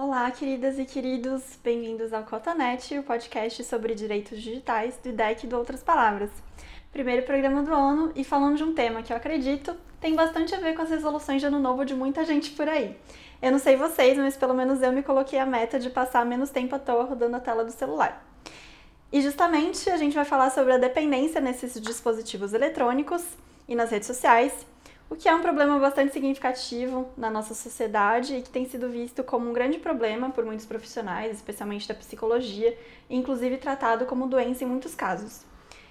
[0.00, 5.48] Olá, queridas e queridos, bem-vindos ao Cotonete, o podcast sobre direitos digitais do IDEC e
[5.48, 6.30] do Outras Palavras.
[6.92, 10.60] Primeiro programa do ano e falando de um tema que eu acredito tem bastante a
[10.60, 12.96] ver com as resoluções de ano novo de muita gente por aí.
[13.42, 16.50] Eu não sei vocês, mas pelo menos eu me coloquei a meta de passar menos
[16.50, 18.24] tempo à toa rodando a tela do celular.
[19.10, 23.24] E justamente a gente vai falar sobre a dependência nesses dispositivos eletrônicos
[23.66, 24.64] e nas redes sociais
[25.10, 29.24] o que é um problema bastante significativo na nossa sociedade e que tem sido visto
[29.24, 32.76] como um grande problema por muitos profissionais, especialmente da psicologia,
[33.08, 35.46] e inclusive tratado como doença em muitos casos.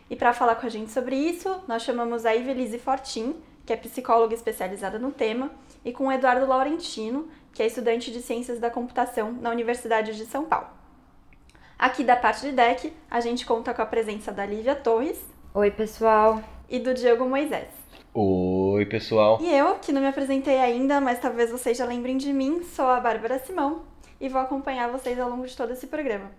[0.10, 3.76] E para falar com a gente sobre isso, nós chamamos a Ivelise Fortin, que é
[3.76, 5.52] psicóloga especializada no tema,
[5.84, 10.26] e com o Eduardo Laurentino, que é estudante de Ciências da Computação na Universidade de
[10.26, 10.68] São Paulo.
[11.77, 15.20] Aqui da parte de DEC, a gente conta com a presença da Lívia Torres.
[15.54, 16.41] Oi, pessoal.
[16.70, 17.87] E do Diego Moisés.
[18.20, 19.38] Oi, pessoal.
[19.39, 22.88] E eu, que não me apresentei ainda, mas talvez vocês já lembrem de mim, sou
[22.88, 23.84] a Bárbara Simão
[24.20, 26.31] e vou acompanhar vocês ao longo de todo esse programa.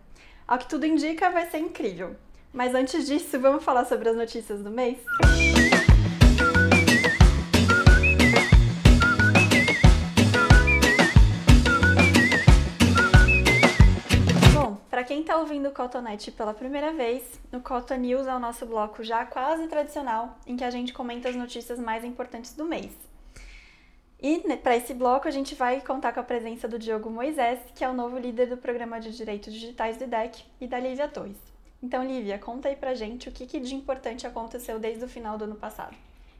[0.44, 2.16] Ao que tudo indica, vai ser incrível.
[2.52, 4.98] Mas antes disso, vamos falar sobre as notícias do mês?
[5.24, 5.77] Música
[15.28, 19.26] está ouvindo o Cotonete pela primeira vez, o Coton News é o nosso bloco já
[19.26, 22.90] quase tradicional, em que a gente comenta as notícias mais importantes do mês.
[24.18, 27.60] E né, para esse bloco a gente vai contar com a presença do Diogo Moisés,
[27.74, 31.06] que é o novo líder do programa de direitos digitais do IDEC, e da Lívia
[31.06, 31.36] Torres.
[31.82, 35.36] Então, Lívia, conta aí pra gente o que, que de importante aconteceu desde o final
[35.36, 35.94] do ano passado.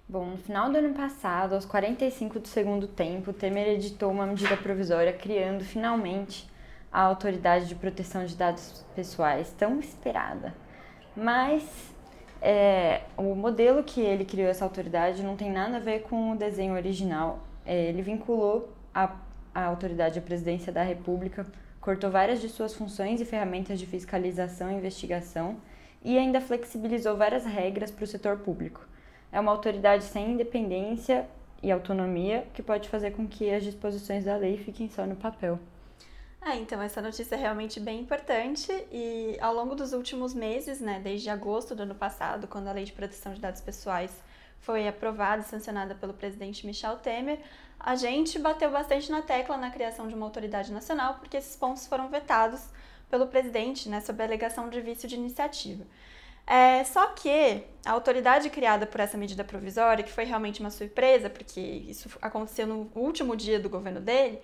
[0.09, 4.57] Bom, no final do ano passado, aos 45 do segundo tempo, Temer editou uma medida
[4.57, 6.49] provisória criando finalmente
[6.93, 10.55] a autoridade de proteção de dados pessoais tão esperada.
[11.17, 11.63] Mas
[12.41, 16.37] é, o modelo que ele criou essa autoridade não tem nada a ver com o
[16.37, 17.41] desenho original.
[17.67, 19.17] É, ele vinculou a,
[19.55, 21.47] a autoridade à presidência da República,
[21.81, 25.57] cortou várias de suas funções e ferramentas de fiscalização e investigação
[26.03, 28.87] e ainda flexibilizou várias regras para o setor público.
[29.33, 31.27] É uma autoridade sem independência
[31.63, 35.59] e autonomia que pode fazer com que as disposições da lei fiquem só no papel.
[36.41, 41.01] É, então essa notícia é realmente bem importante e ao longo dos últimos meses, né,
[41.03, 44.23] desde agosto do ano passado, quando a Lei de Proteção de Dados Pessoais
[44.61, 47.41] foi aprovada e sancionada pelo presidente Michel Temer,
[47.79, 51.87] a gente bateu bastante na tecla na criação de uma autoridade nacional, porque esses pontos
[51.87, 52.63] foram vetados
[53.11, 55.85] pelo presidente, né, sob a alegação de vício de iniciativa.
[56.47, 61.29] É, só que a autoridade criada por essa medida provisória, que foi realmente uma surpresa,
[61.29, 64.41] porque isso aconteceu no último dia do governo dele,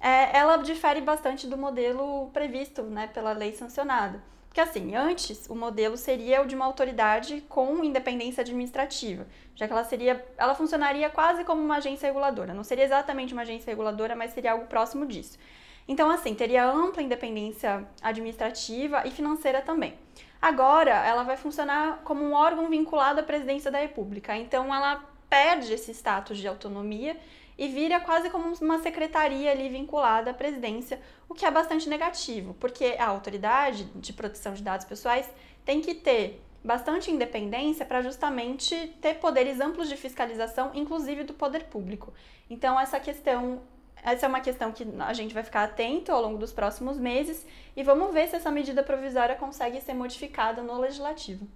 [0.00, 4.22] é, ela difere bastante do modelo previsto né, pela lei sancionada.
[4.48, 9.24] Porque assim, antes o modelo seria o de uma autoridade com independência administrativa,
[9.54, 12.52] já que ela seria, ela funcionaria quase como uma agência reguladora.
[12.52, 15.38] Não seria exatamente uma agência reguladora, mas seria algo próximo disso.
[15.86, 19.94] Então, assim, teria ampla independência administrativa e financeira também.
[20.42, 24.36] Agora, ela vai funcionar como um órgão vinculado à presidência da República.
[24.36, 27.16] Então, ela perde esse status de autonomia
[27.60, 30.98] e vira quase como uma secretaria ali vinculada à presidência,
[31.28, 35.28] o que é bastante negativo, porque a autoridade de proteção de dados pessoais
[35.62, 41.64] tem que ter bastante independência para justamente ter poderes amplos de fiscalização, inclusive do poder
[41.64, 42.14] público.
[42.48, 43.60] Então essa questão
[44.02, 47.46] essa é uma questão que a gente vai ficar atento ao longo dos próximos meses
[47.76, 51.46] e vamos ver se essa medida provisória consegue ser modificada no legislativo.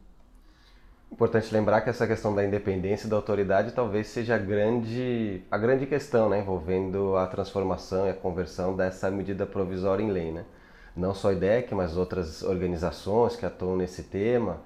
[1.11, 5.57] Importante lembrar que essa questão da independência e da autoridade talvez seja a grande, a
[5.57, 10.33] grande questão né, envolvendo a transformação e a conversão dessa medida provisória em lei.
[10.33, 10.45] Né?
[10.97, 14.61] Não só a IDEC, mas outras organizações que atuam nesse tema,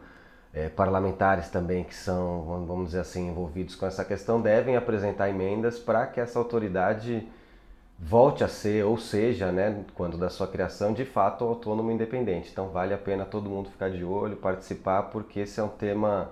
[0.55, 5.79] é, parlamentares também que são, vamos dizer assim, envolvidos com essa questão, devem apresentar emendas
[5.79, 7.29] para que essa autoridade
[7.99, 12.51] volte a ser, ou seja, né, quando da sua criação, de fato autônomo e independente.
[12.53, 16.31] Então vale a pena todo mundo ficar de olho, participar, porque esse é um tema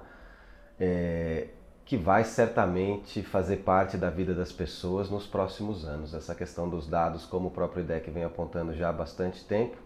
[0.79, 1.49] é,
[1.85, 6.15] que vai certamente fazer parte da vida das pessoas nos próximos anos.
[6.15, 9.77] Essa questão dos dados, como o próprio IDEC vem apontando já há bastante tempo,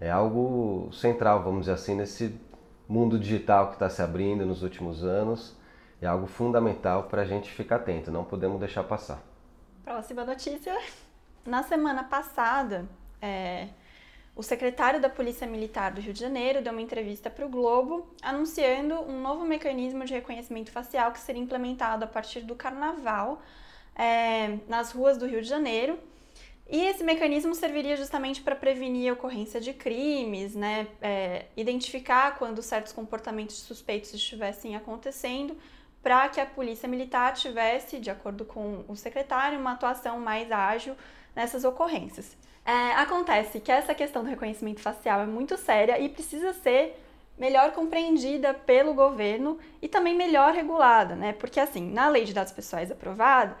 [0.00, 2.34] é algo central, vamos dizer assim, nesse
[2.88, 5.56] mundo digital que está se abrindo nos últimos anos.
[6.02, 9.33] É algo fundamental para a gente ficar atento, não podemos deixar passar.
[9.84, 10.74] Próxima notícia.
[11.44, 12.88] Na semana passada,
[13.20, 13.68] é,
[14.34, 18.08] o secretário da Polícia Militar do Rio de Janeiro deu uma entrevista para o Globo
[18.22, 23.42] anunciando um novo mecanismo de reconhecimento facial que seria implementado a partir do carnaval
[23.94, 25.98] é, nas ruas do Rio de Janeiro.
[26.66, 32.62] E esse mecanismo serviria justamente para prevenir a ocorrência de crimes, né, é, identificar quando
[32.62, 35.54] certos comportamentos suspeitos estivessem acontecendo,
[36.04, 40.94] para que a polícia militar tivesse, de acordo com o secretário, uma atuação mais ágil
[41.34, 42.36] nessas ocorrências.
[42.62, 47.02] É, acontece que essa questão do reconhecimento facial é muito séria e precisa ser
[47.38, 51.32] melhor compreendida pelo governo e também melhor regulada, né?
[51.32, 53.56] Porque assim, na lei de dados pessoais aprovada,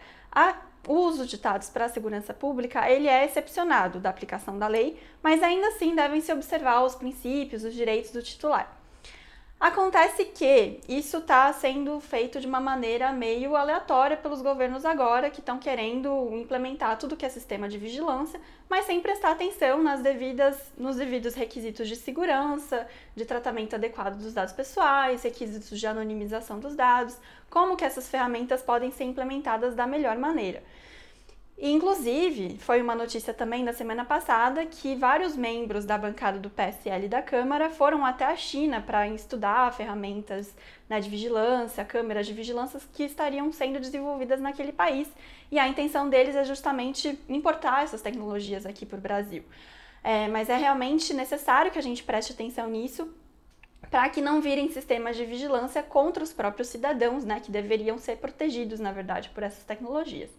[0.86, 5.00] o uso de dados para a segurança pública ele é excepcionado da aplicação da lei,
[5.22, 8.83] mas ainda assim devem se observar os princípios, os direitos do titular.
[9.64, 15.40] Acontece que isso está sendo feito de uma maneira meio aleatória pelos governos agora, que
[15.40, 18.38] estão querendo implementar tudo que é sistema de vigilância,
[18.68, 24.34] mas sem prestar atenção nas devidas, nos devidos requisitos de segurança, de tratamento adequado dos
[24.34, 27.16] dados pessoais, requisitos de anonimização dos dados,
[27.48, 30.62] como que essas ferramentas podem ser implementadas da melhor maneira.
[31.56, 37.08] Inclusive, foi uma notícia também na semana passada que vários membros da bancada do PSL
[37.08, 40.52] da Câmara foram até a China para estudar ferramentas
[40.88, 45.08] né, de vigilância, câmeras de vigilância que estariam sendo desenvolvidas naquele país.
[45.50, 49.44] E a intenção deles é justamente importar essas tecnologias aqui para o Brasil.
[50.02, 53.08] É, mas é realmente necessário que a gente preste atenção nisso
[53.90, 58.16] para que não virem sistemas de vigilância contra os próprios cidadãos, né, que deveriam ser
[58.16, 60.30] protegidos, na verdade, por essas tecnologias.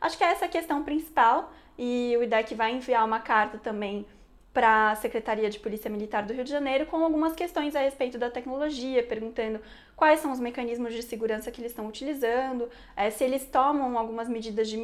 [0.00, 4.06] Acho que é essa a questão principal e o IDEC vai enviar uma carta também
[4.52, 8.18] para a Secretaria de Polícia Militar do Rio de Janeiro com algumas questões a respeito
[8.18, 9.60] da tecnologia, perguntando
[9.94, 14.28] quais são os mecanismos de segurança que eles estão utilizando, é, se eles tomam algumas
[14.28, 14.76] medidas de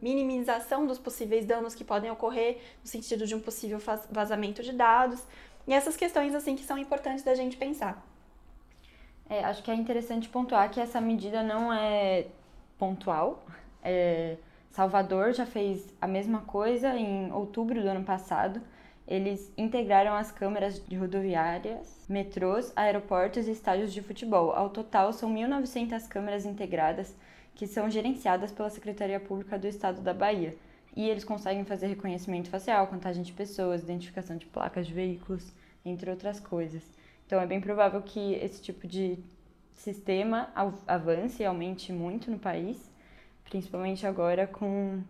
[0.00, 3.78] minimização dos possíveis danos que podem ocorrer no sentido de um possível
[4.10, 5.22] vazamento de dados,
[5.66, 8.02] e essas questões assim que são importantes da gente pensar.
[9.28, 12.26] É, acho que é interessante pontuar que essa medida não é
[12.78, 13.43] pontual,
[13.84, 14.36] é,
[14.70, 18.60] Salvador já fez a mesma coisa em outubro do ano passado.
[19.06, 24.50] Eles integraram as câmeras de rodoviárias, metrôs, aeroportos e estádios de futebol.
[24.50, 27.14] Ao total, são 1.900 câmeras integradas
[27.54, 30.56] que são gerenciadas pela Secretaria Pública do Estado da Bahia.
[30.96, 35.52] E eles conseguem fazer reconhecimento facial, contagem de pessoas, identificação de placas de veículos,
[35.84, 36.82] entre outras coisas.
[37.26, 39.18] Então é bem provável que esse tipo de
[39.74, 40.48] sistema
[40.86, 42.93] avance e aumente muito no país
[43.48, 45.02] principalmente agora com,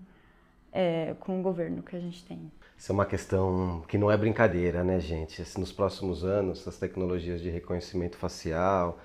[0.73, 2.51] é, com o governo que a gente tem.
[2.77, 5.43] Isso é uma questão que não é brincadeira, né, gente?
[5.59, 8.99] Nos próximos anos, as tecnologias de reconhecimento facial,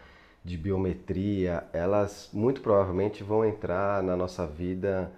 [0.43, 5.11] de biometria, elas muito provavelmente vão entrar na nossa vida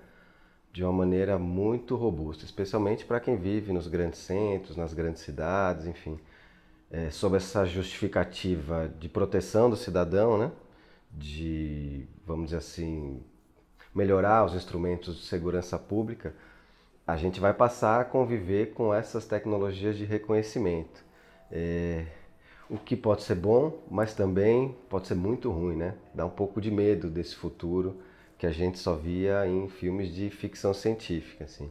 [0.73, 5.85] de uma maneira muito robusta, especialmente para quem vive nos grandes centros, nas grandes cidades,
[5.85, 6.19] enfim.
[6.89, 10.51] É, sob essa justificativa de proteção do cidadão, né?
[11.13, 13.21] de, vamos dizer assim,
[13.93, 16.33] melhorar os instrumentos de segurança pública,
[17.05, 21.03] a gente vai passar a conviver com essas tecnologias de reconhecimento.
[21.51, 22.05] É,
[22.69, 25.95] o que pode ser bom, mas também pode ser muito ruim, né?
[26.13, 27.97] Dá um pouco de medo desse futuro
[28.37, 31.69] que a gente só via em filmes de ficção científica, assim.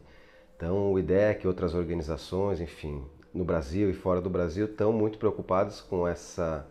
[0.56, 3.02] Então, o IDEC e outras organizações, enfim,
[3.32, 6.66] no Brasil e fora do Brasil, estão muito preocupados com essa,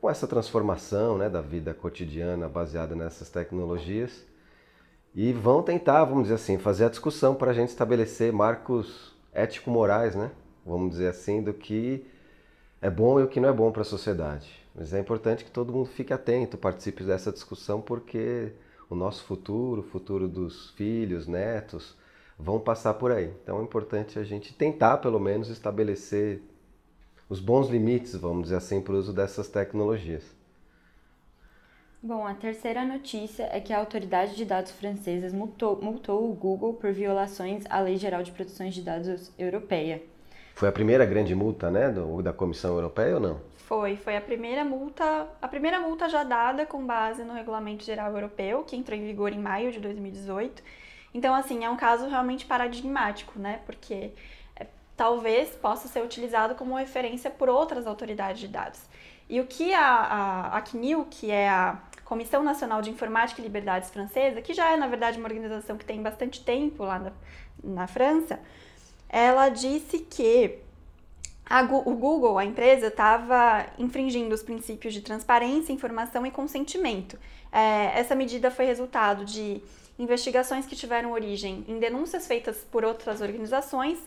[0.00, 4.26] com essa transformação né, da vida cotidiana baseada nessas tecnologias
[5.14, 10.14] e vão tentar, vamos dizer assim, fazer a discussão para a gente estabelecer marcos ético-morais,
[10.14, 10.30] né?
[10.64, 12.06] Vamos dizer assim, do que
[12.80, 14.50] é bom e o que não é bom para a sociedade.
[14.74, 18.52] Mas é importante que todo mundo fique atento, participe dessa discussão, porque
[18.88, 21.96] o nosso futuro, o futuro dos filhos, netos,
[22.38, 23.30] vão passar por aí.
[23.42, 26.42] Então é importante a gente tentar, pelo menos, estabelecer
[27.28, 30.24] os bons limites, vamos dizer assim, para o uso dessas tecnologias.
[32.04, 36.74] Bom, a terceira notícia é que a Autoridade de Dados francesa multou, multou o Google
[36.74, 40.02] por violações à Lei Geral de Proteção de Dados Europeia.
[40.56, 43.40] Foi a primeira grande multa, né, do, da Comissão Europeia ou não?
[43.56, 48.12] Foi, foi a primeira multa, a primeira multa já dada com base no Regulamento Geral
[48.12, 50.60] Europeu, que entrou em vigor em maio de 2018.
[51.14, 54.10] Então, assim, é um caso realmente paradigmático, né, porque
[54.56, 54.66] é,
[54.96, 58.80] talvez possa ser utilizado como referência por outras autoridades de dados.
[59.28, 61.80] E o que a, a, a CNIL, que é a
[62.12, 65.84] Comissão Nacional de Informática e Liberdades Francesa, que já é, na verdade, uma organização que
[65.86, 67.12] tem bastante tempo lá na,
[67.64, 68.38] na França,
[69.08, 70.58] ela disse que
[71.46, 77.18] a, o Google, a empresa, estava infringindo os princípios de transparência, informação e consentimento.
[77.50, 79.62] É, essa medida foi resultado de
[79.98, 83.98] investigações que tiveram origem em denúncias feitas por outras organizações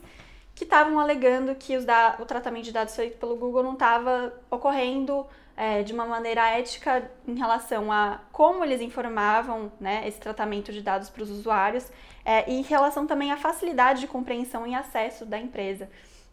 [0.54, 5.26] que estavam alegando que o tratamento de dados feito pelo Google não estava ocorrendo
[5.58, 10.82] é, de uma maneira ética em relação a como eles informavam né, esse tratamento de
[10.82, 11.90] dados para os usuários
[12.26, 15.90] é, e em relação também à facilidade de compreensão e acesso da empresa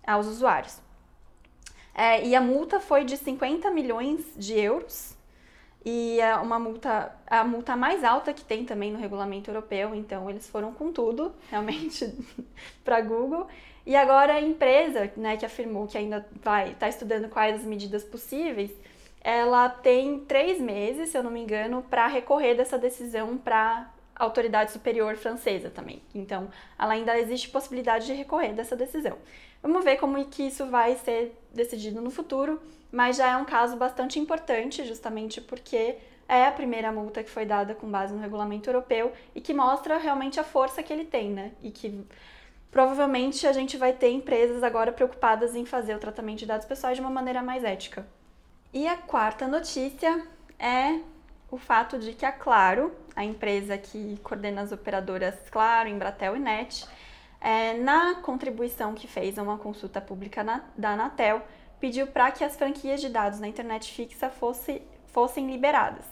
[0.06, 0.80] aos usuários.
[1.94, 5.14] É, e a multa foi de 50 milhões de euros
[5.84, 10.30] e é uma multa, a multa mais alta que tem também no regulamento europeu, então
[10.30, 12.14] eles foram com tudo, realmente,
[12.84, 13.46] para Google.
[13.84, 17.64] E agora a empresa, né, que afirmou que ainda vai estar tá estudando quais as
[17.64, 18.70] medidas possíveis,
[19.24, 24.72] ela tem três meses, se eu não me engano, para recorrer dessa decisão para autoridade
[24.72, 26.02] superior francesa também.
[26.14, 29.16] Então, ela ainda existe possibilidade de recorrer dessa decisão.
[29.62, 32.60] Vamos ver como que isso vai ser decidido no futuro,
[32.90, 35.96] mas já é um caso bastante importante, justamente porque
[36.28, 39.98] é a primeira multa que foi dada com base no regulamento europeu e que mostra
[39.98, 41.52] realmente a força que ele tem, né?
[41.62, 42.04] E que
[42.72, 46.96] provavelmente a gente vai ter empresas agora preocupadas em fazer o tratamento de dados pessoais
[46.96, 48.04] de uma maneira mais ética.
[48.74, 50.26] E a quarta notícia
[50.58, 50.98] é
[51.50, 56.38] o fato de que a Claro, a empresa que coordena as operadoras Claro, Embratel e
[56.38, 56.88] NET,
[57.38, 61.42] é, na contribuição que fez a uma consulta pública na, da Anatel,
[61.78, 66.06] pediu para que as franquias de dados na internet fixa fosse, fossem liberadas.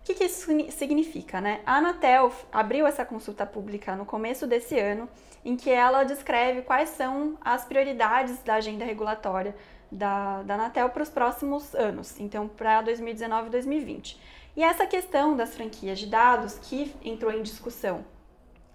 [0.00, 1.38] O que, que isso significa?
[1.38, 1.60] Né?
[1.66, 5.06] A Anatel abriu essa consulta pública no começo desse ano
[5.44, 9.54] em que ela descreve quais são as prioridades da agenda regulatória
[9.90, 14.20] da, da Anatel para os próximos anos, então para 2019 e 2020.
[14.56, 18.04] E essa questão das franquias de dados, que entrou em discussão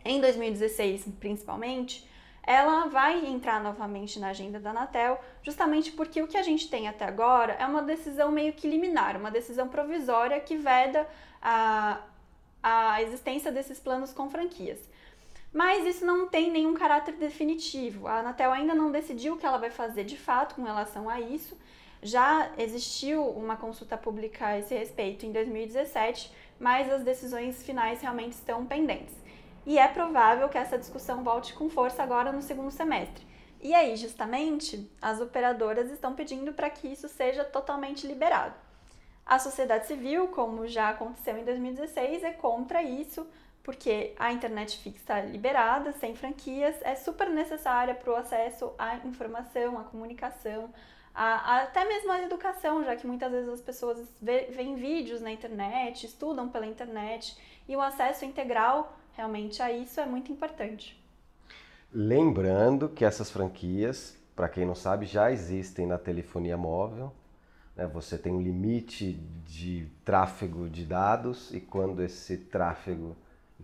[0.04, 2.08] em 2016 principalmente,
[2.46, 6.88] ela vai entrar novamente na agenda da Anatel, justamente porque o que a gente tem
[6.88, 11.08] até agora é uma decisão meio que liminar, uma decisão provisória que veda
[11.42, 12.02] a,
[12.62, 14.80] a existência desses planos com franquias.
[15.56, 18.10] Mas isso não tem nenhum caráter definitivo.
[18.10, 21.22] A Anatel ainda não decidiu o que ela vai fazer de fato com relação a
[21.22, 21.58] isso.
[22.04, 28.34] Já existiu uma consulta pública a esse respeito em 2017, mas as decisões finais realmente
[28.34, 29.16] estão pendentes.
[29.66, 33.26] E é provável que essa discussão volte com força agora no segundo semestre.
[33.62, 38.56] E aí, justamente, as operadoras estão pedindo para que isso seja totalmente liberado.
[39.26, 43.26] A sociedade civil, como já aconteceu em 2016, é contra isso,
[43.66, 49.80] porque a internet fixa liberada, sem franquias, é super necessária para o acesso à informação,
[49.80, 50.70] à comunicação,
[51.16, 55.32] a, a, até mesmo à educação, já que muitas vezes as pessoas veem vídeos na
[55.32, 57.36] internet, estudam pela internet,
[57.68, 61.04] e o acesso integral realmente a isso é muito importante.
[61.92, 67.12] Lembrando que essas franquias, para quem não sabe, já existem na telefonia móvel.
[67.76, 67.88] Né?
[67.88, 69.14] Você tem um limite
[69.48, 73.16] de tráfego de dados e quando esse tráfego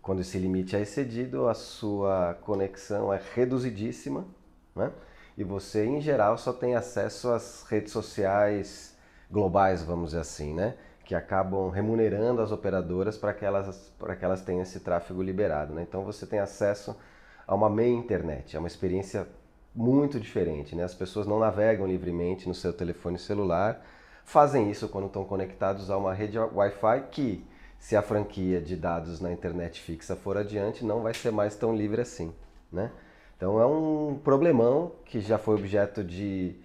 [0.01, 4.25] quando esse limite é excedido, a sua conexão é reduzidíssima,
[4.75, 4.91] né?
[5.37, 8.97] E você, em geral, só tem acesso às redes sociais
[9.29, 10.75] globais, vamos dizer assim, né?
[11.05, 15.83] Que acabam remunerando as operadoras para que elas, que elas tenham esse tráfego liberado, né?
[15.87, 16.95] Então você tem acesso
[17.47, 19.27] a uma meia internet, é uma experiência
[19.73, 20.83] muito diferente, né?
[20.83, 23.81] As pessoas não navegam livremente no seu telefone celular,
[24.25, 27.45] fazem isso quando estão conectados a uma rede Wi-Fi que
[27.81, 31.75] se a franquia de dados na internet fixa for adiante, não vai ser mais tão
[31.75, 32.31] livre assim,
[32.71, 32.91] né?
[33.35, 36.55] Então é um problemão que já foi objeto de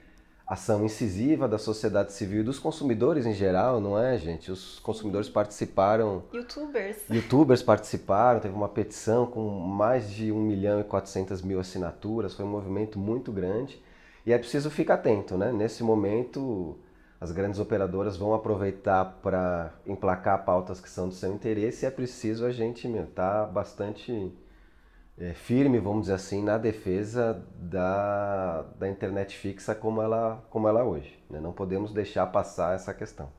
[0.47, 4.53] ação incisiva da sociedade civil e dos consumidores em geral, não é, gente?
[4.53, 6.23] Os consumidores participaram.
[6.35, 6.99] Youtubers.
[7.09, 12.45] Youtubers participaram, teve uma petição com mais de 1 milhão e 400 mil assinaturas, foi
[12.45, 13.83] um movimento muito grande.
[14.27, 15.51] E é preciso ficar atento, né?
[15.51, 16.77] Nesse momento,
[17.21, 21.91] as grandes operadoras vão aproveitar para emplacar pautas que são do seu interesse e é
[21.91, 24.33] preciso a gente estar tá bastante
[25.19, 30.81] é, firme, vamos dizer assim, na defesa da, da internet fixa como ela, como ela
[30.81, 31.19] é hoje.
[31.31, 31.41] Né?
[31.41, 33.31] Não podemos deixar passar essa questão.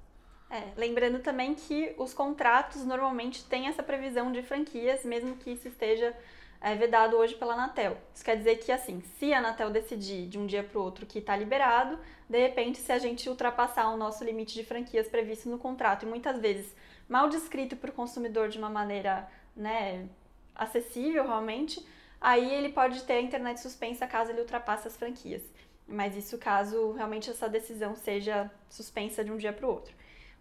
[0.49, 5.67] É, lembrando também que os contratos normalmente têm essa previsão de franquias, mesmo que isso
[5.67, 6.15] esteja
[6.59, 7.97] é vedado hoje pela Anatel.
[8.13, 11.05] Isso quer dizer que, assim, se a Anatel decidir de um dia para o outro
[11.05, 11.99] que está liberado,
[12.29, 16.09] de repente, se a gente ultrapassar o nosso limite de franquias previsto no contrato, e
[16.09, 16.75] muitas vezes
[17.07, 20.07] mal descrito para o consumidor de uma maneira né,
[20.55, 21.85] acessível realmente,
[22.19, 25.43] aí ele pode ter a internet suspensa caso ele ultrapasse as franquias.
[25.87, 29.93] Mas isso caso realmente essa decisão seja suspensa de um dia para o outro,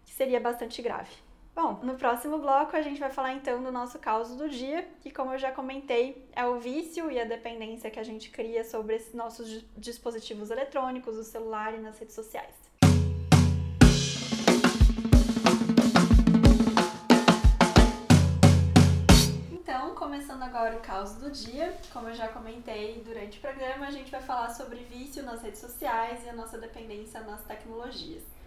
[0.05, 1.26] que seria bastante grave.
[1.57, 5.09] Bom, no próximo bloco a gente vai falar então do nosso caos do dia, que
[5.09, 8.97] como eu já comentei, é o vício e a dependência que a gente cria sobre
[8.97, 12.53] esses nossos dispositivos eletrônicos, o celular e nas redes sociais.
[19.51, 23.91] Então, começando agora o caos do dia, como eu já comentei durante o programa, a
[23.91, 28.37] gente vai falar sobre vício nas redes sociais e a nossa dependência nas tecnologias.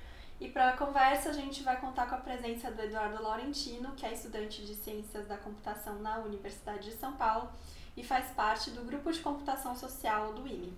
[0.40, 4.06] E para a conversa, a gente vai contar com a presença do Eduardo Laurentino, que
[4.06, 7.50] é estudante de Ciências da Computação na Universidade de São Paulo
[7.94, 10.72] e faz parte do Grupo de Computação Social do IME.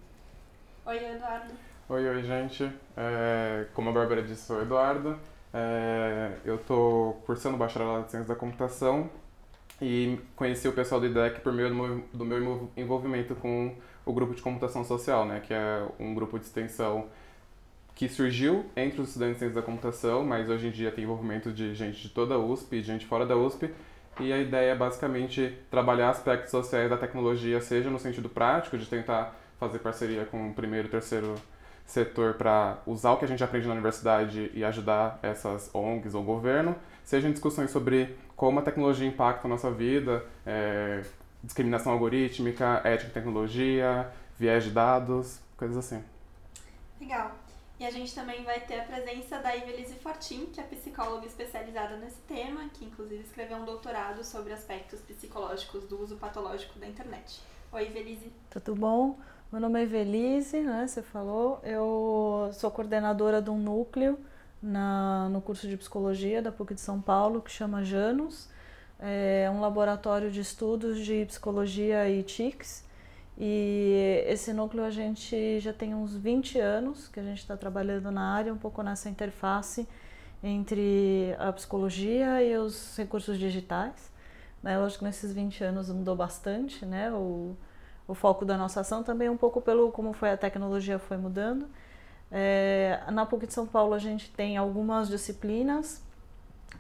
[0.85, 1.55] Oi, Eduardo.
[1.89, 2.73] Oi, oi, gente.
[2.97, 5.17] É, como a Bárbara disse, sou o Eduardo.
[5.55, 9.09] É, eu estou cursando bacharelado em Ciências da Computação
[9.81, 14.43] e conheci o pessoal do IDEC por meio do meu, envolvimento com o grupo de
[14.43, 17.07] computação social, né, que é um grupo de extensão
[17.95, 21.53] que surgiu entre os estudantes de ciência da computação, mas hoje em dia tem envolvimento
[21.53, 23.71] de gente de toda a USP e gente fora da USP.
[24.21, 28.87] E a ideia é basicamente trabalhar aspectos sociais da tecnologia, seja no sentido prático, de
[28.87, 31.35] tentar fazer parceria com o primeiro e terceiro
[31.87, 36.23] setor para usar o que a gente aprende na universidade e ajudar essas ONGs ou
[36.23, 41.03] governo, seja em discussões sobre como a tecnologia impacta a nossa vida, é,
[41.43, 44.09] discriminação algorítmica, ética em tecnologia,
[44.39, 46.03] viés de dados, coisas assim.
[47.01, 47.42] Legal.
[47.83, 51.97] E a gente também vai ter a presença da Ivelise Fortin, que é psicóloga especializada
[51.97, 57.41] nesse tema, que inclusive escreveu um doutorado sobre aspectos psicológicos do uso patológico da internet.
[57.73, 58.33] Oi, Ivelise.
[58.51, 59.19] Tudo bom?
[59.51, 60.87] Meu nome é Ivelise, né?
[60.87, 61.61] Você falou.
[61.65, 64.17] Eu sou coordenadora de um núcleo
[64.63, 68.49] na, no curso de psicologia da PUC de São Paulo, que chama Janus.
[69.01, 72.85] É um laboratório de estudos de psicologia e TICs
[73.45, 78.09] e esse núcleo a gente já tem uns 20 anos que a gente está trabalhando
[78.13, 79.89] na área, um pouco nessa interface
[80.45, 84.13] entre a psicologia e os recursos digitais.
[84.63, 84.79] Né?
[84.79, 87.11] Lógico que nesses 20 anos mudou bastante, né?
[87.11, 87.57] O,
[88.07, 91.69] o foco da nossa ação também um pouco pelo como foi a tecnologia foi mudando.
[92.31, 96.01] É, na PUC de São Paulo a gente tem algumas disciplinas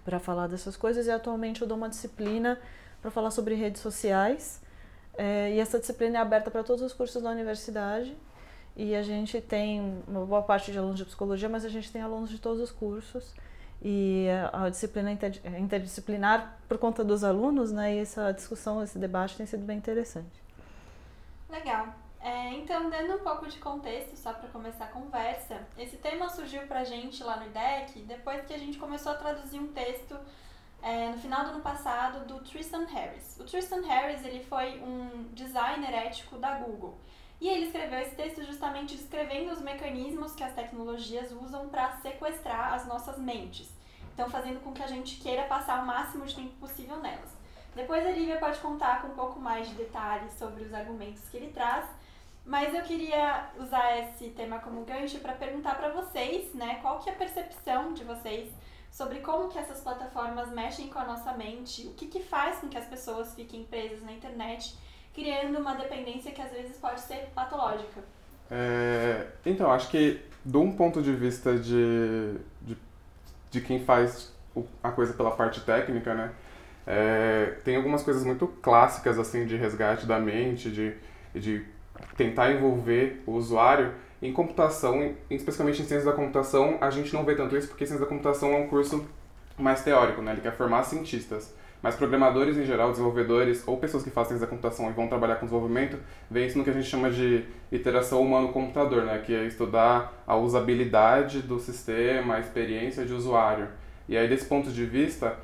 [0.05, 2.57] para falar dessas coisas e atualmente eu dou uma disciplina
[3.01, 4.62] para falar sobre redes sociais
[5.15, 8.17] é, e essa disciplina é aberta para todos os cursos da universidade.
[8.75, 12.01] E a gente tem uma boa parte de alunos de psicologia, mas a gente tem
[12.01, 13.35] alunos de todos os cursos.
[13.83, 17.97] E a, disciplina é interdisciplinar por conta dos alunos, né?
[17.97, 20.43] E essa discussão, esse debate tem sido bem interessante.
[21.51, 21.89] Legal.
[22.21, 26.63] É, então, dando um pouco de contexto, só para começar a conversa, esse tema surgiu
[26.63, 30.17] para a gente lá no IDEC depois que a gente começou a traduzir um texto
[30.83, 33.37] é, no final do ano passado do Tristan Harris.
[33.39, 36.99] O Tristan Harris ele foi um designer ético da Google
[37.41, 42.75] e ele escreveu esse texto justamente descrevendo os mecanismos que as tecnologias usam para sequestrar
[42.75, 43.69] as nossas mentes,
[44.13, 47.31] então fazendo com que a gente queira passar o máximo de tempo possível nelas.
[47.75, 51.37] Depois a Lívia pode contar com um pouco mais de detalhes sobre os argumentos que
[51.37, 51.87] ele traz,
[52.45, 57.09] mas eu queria usar esse tema como gancho para perguntar para vocês, né, qual que
[57.09, 58.53] é a percepção de vocês
[58.93, 62.69] sobre como que essas plataformas mexem com a nossa mente, o que, que faz com
[62.69, 64.77] que as pessoas fiquem presas na internet,
[65.15, 68.05] criando uma dependência que às vezes pode ser patológica.
[68.51, 72.77] É, então, acho que de um ponto de vista de, de,
[73.51, 74.31] de quem faz
[74.83, 76.33] a coisa pela parte técnica, né?
[76.87, 80.95] É, tem algumas coisas muito clássicas assim de resgate da mente, de,
[81.35, 81.65] de
[82.17, 87.35] tentar envolver o usuário em computação, especificamente em ciências da computação, a gente não vê
[87.35, 89.05] tanto isso porque ciências da computação é um curso
[89.59, 90.33] mais teórico, né?
[90.33, 91.53] Ele quer formar cientistas.
[91.83, 95.35] Mas programadores em geral, desenvolvedores ou pessoas que fazem ciência da computação e vão trabalhar
[95.35, 95.99] com desenvolvimento,
[96.31, 99.19] vê isso no que a gente chama de iteração humano-computador, né?
[99.19, 103.67] Que é estudar a usabilidade do sistema, a experiência de usuário.
[104.09, 105.37] E aí, desse ponto de vista,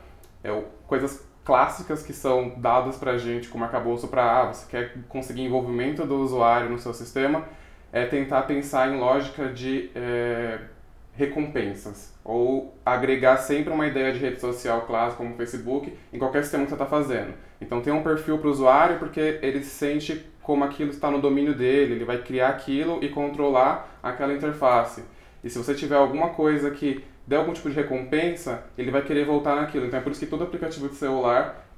[0.45, 4.95] é, coisas clássicas que são dadas para a gente como arcabouço para ah, você quer
[5.09, 7.45] conseguir envolvimento do usuário no seu sistema,
[7.93, 10.59] é tentar pensar em lógica de é,
[11.15, 16.65] recompensas ou agregar sempre uma ideia de rede social clássica como Facebook em qualquer sistema
[16.65, 17.35] que você está fazendo.
[17.61, 21.55] Então tem um perfil para o usuário porque ele sente como aquilo está no domínio
[21.55, 25.05] dele, ele vai criar aquilo e controlar aquela interface.
[25.43, 29.27] E se você tiver alguma coisa que der algum tipo de recompensa, ele vai querer
[29.27, 29.87] voltar naquilo.
[29.87, 31.69] Então é por isso que todo aplicativo de celular,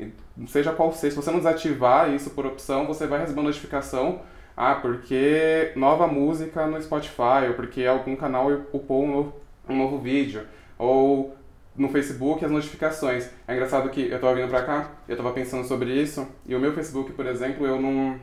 [0.47, 4.21] seja qual seja, se você não desativar isso por opção, você vai receber uma notificação
[4.63, 9.35] ah, porque nova música no Spotify, ou porque algum canal upou um novo,
[9.67, 10.43] um novo vídeo,
[10.77, 11.35] ou
[11.75, 13.31] no Facebook as notificações.
[13.49, 16.61] É engraçado que eu tava vindo pra cá, eu tava pensando sobre isso, e o
[16.61, 18.21] meu Facebook, por exemplo, eu não.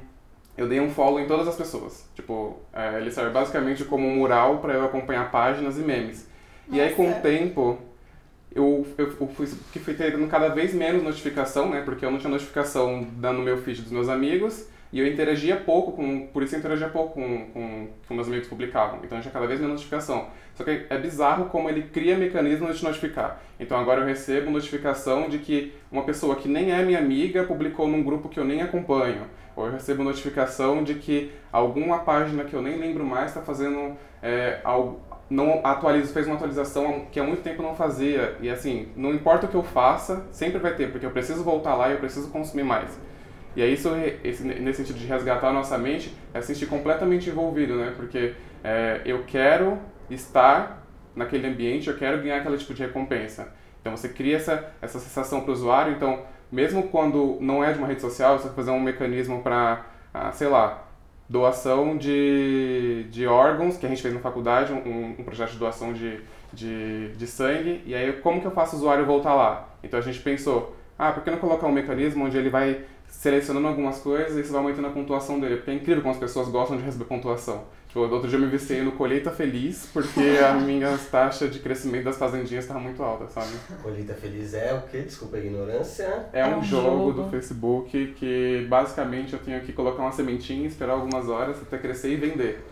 [0.56, 2.08] Eu dei um follow em todas as pessoas.
[2.14, 6.28] Tipo, é, ele serve basicamente como um mural para eu acompanhar páginas e memes.
[6.68, 6.80] Nossa.
[6.80, 7.80] E aí, com o tempo,
[8.54, 11.82] eu, eu, eu fui, fui tendo cada vez menos notificação, né?
[11.82, 14.68] Porque eu não tinha notificação dando meu feed dos meus amigos.
[14.92, 18.48] E eu interagia pouco com, por isso eu interagia pouco com, com, com meus amigos
[18.48, 19.00] publicavam.
[19.04, 20.28] Então eu tinha cada vez menos notificação.
[20.56, 23.42] Só que é bizarro como ele cria mecanismos de te notificar.
[23.60, 27.88] Então agora eu recebo notificação de que uma pessoa que nem é minha amiga publicou
[27.88, 29.24] num grupo que eu nem acompanho.
[29.56, 33.98] Ou eu recebo notificação de que alguma página que eu nem lembro mais está fazendo
[34.22, 38.36] é, algo, não atualiza, fez uma atualização que há muito tempo não fazia.
[38.40, 41.76] E assim, não importa o que eu faça, sempre vai ter, porque eu preciso voltar
[41.76, 42.98] lá e eu preciso consumir mais.
[43.58, 43.90] E aí, isso,
[44.24, 47.92] esse, nesse sentido de resgatar a nossa mente, é se sentir completamente envolvido, né?
[47.96, 49.80] Porque é, eu quero
[50.12, 53.52] estar naquele ambiente, eu quero ganhar aquele tipo de recompensa.
[53.82, 57.80] Então você cria essa, essa sensação para o usuário, então mesmo quando não é de
[57.80, 60.86] uma rede social, você fazer um mecanismo para, ah, sei lá,
[61.28, 65.94] doação de, de órgãos, que a gente fez na faculdade, um, um projeto de doação
[65.94, 66.20] de,
[66.54, 69.68] de, de sangue, e aí como que eu faço o usuário voltar lá?
[69.84, 73.68] Então a gente pensou, ah, por que não colocar um mecanismo onde ele vai selecionando
[73.68, 75.58] algumas coisas e isso vai aumentando a pontuação dele?
[75.58, 77.66] Porque é incrível como as pessoas gostam de receber pontuação.
[77.88, 82.06] Tipo, outro dia eu me viciei no Colheita Feliz, porque a minha taxa de crescimento
[82.06, 83.52] das fazendinhas estava muito alta, sabe?
[83.82, 85.02] Colheita Feliz é o quê?
[85.02, 86.28] Desculpa a ignorância.
[86.32, 90.12] É, um, é um jogo, jogo, do Facebook que basicamente eu tenho que colocar uma
[90.12, 92.64] sementinha, esperar algumas horas até crescer e vender.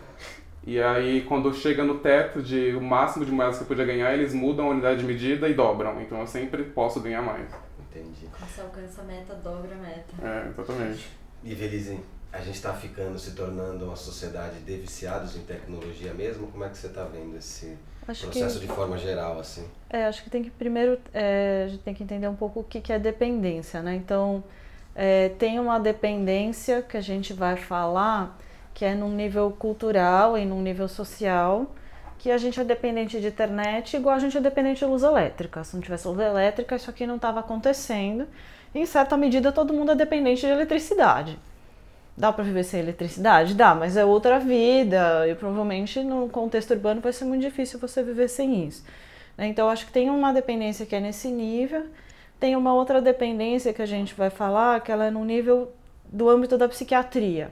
[0.66, 4.12] E aí, quando chega no teto de o máximo de moedas que eu podia ganhar,
[4.12, 6.02] eles mudam a unidade de medida e dobram.
[6.02, 7.48] Então eu sempre posso ganhar mais.
[7.98, 8.28] Entendi.
[8.40, 10.14] Você alcança a meta, dobra a meta.
[10.22, 11.08] É, exatamente.
[11.42, 16.48] E Felizinho, a gente está ficando, se tornando uma sociedade de viciados em tecnologia mesmo?
[16.48, 19.66] Como é que você está vendo esse acho processo que, de forma geral, assim?
[19.88, 22.64] É, acho que tem que primeiro, é, a gente tem que entender um pouco o
[22.64, 23.94] que, que é dependência, né?
[23.94, 24.44] Então,
[24.94, 28.38] é, tem uma dependência que a gente vai falar
[28.74, 31.74] que é num nível cultural e num nível social,
[32.18, 35.62] que a gente é dependente de internet igual a gente é dependente de luz elétrica.
[35.64, 38.26] Se não tivesse luz elétrica, isso aqui não estava acontecendo.
[38.74, 41.38] E, em certa medida, todo mundo é dependente de eletricidade.
[42.16, 43.54] Dá para viver sem eletricidade?
[43.54, 48.02] Dá, mas é outra vida e provavelmente no contexto urbano vai ser muito difícil você
[48.02, 48.82] viver sem isso.
[49.36, 49.46] Né?
[49.48, 51.84] Então, acho que tem uma dependência que é nesse nível,
[52.40, 55.72] tem uma outra dependência que a gente vai falar, que ela é no nível
[56.06, 57.50] do âmbito da psiquiatria,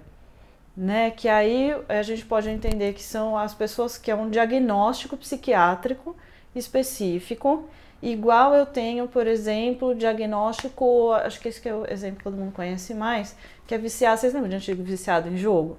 [0.76, 1.10] né?
[1.10, 6.16] Que aí a gente pode entender que são as pessoas que é um diagnóstico psiquiátrico
[6.54, 7.68] específico
[8.04, 12.36] Igual eu tenho, por exemplo, diagnóstico, acho que esse que é o exemplo que todo
[12.36, 13.34] mundo conhece mais,
[13.66, 15.78] que é viciado, vocês lembram de antigo viciado em jogo?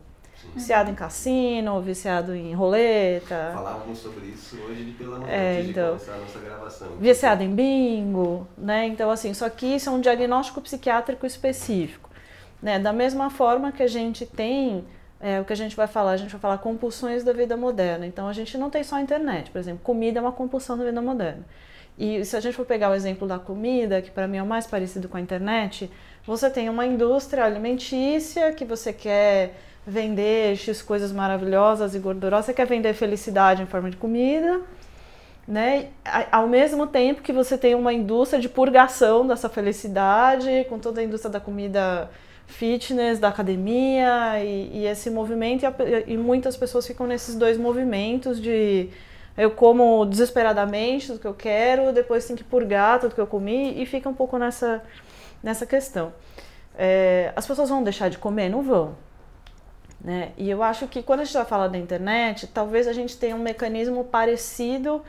[0.56, 3.52] Viciado em cassino, viciado em roleta.
[3.54, 6.88] Falávamos sobre isso hoje pela manhã, é, antes então, de começar a nossa gravação.
[7.00, 8.88] Viciado em bingo, né?
[8.88, 12.10] Então, assim, só que isso é um diagnóstico psiquiátrico específico.
[12.66, 12.80] Né?
[12.80, 14.84] Da mesma forma que a gente tem
[15.22, 18.08] é, o que a gente vai falar, a gente vai falar compulsões da vida moderna.
[18.08, 20.84] Então, a gente não tem só a internet, por exemplo, comida é uma compulsão da
[20.84, 21.46] vida moderna.
[21.96, 24.48] E se a gente for pegar o exemplo da comida, que para mim é o
[24.48, 25.92] mais parecido com a internet,
[26.26, 29.54] você tem uma indústria alimentícia que você quer
[29.86, 34.60] vender X coisas maravilhosas e gordurosas, você quer vender felicidade em forma de comida,
[35.48, 35.90] né?
[36.32, 41.04] Ao mesmo tempo que você tem uma indústria de purgação dessa felicidade, com toda a
[41.04, 42.10] indústria da comida
[42.48, 48.42] fitness, da academia e, e esse movimento, e, e muitas pessoas ficam nesses dois movimentos
[48.42, 48.90] de
[49.38, 53.82] eu como desesperadamente tudo que eu quero, depois tenho que purgar tudo que eu comi
[53.82, 54.82] e fica um pouco nessa,
[55.44, 56.14] nessa questão.
[56.78, 58.50] É, as pessoas vão deixar de comer?
[58.50, 58.96] Não vão.
[60.00, 60.32] Né?
[60.38, 63.36] E eu acho que quando a gente vai falar da internet, talvez a gente tenha
[63.36, 65.02] um mecanismo parecido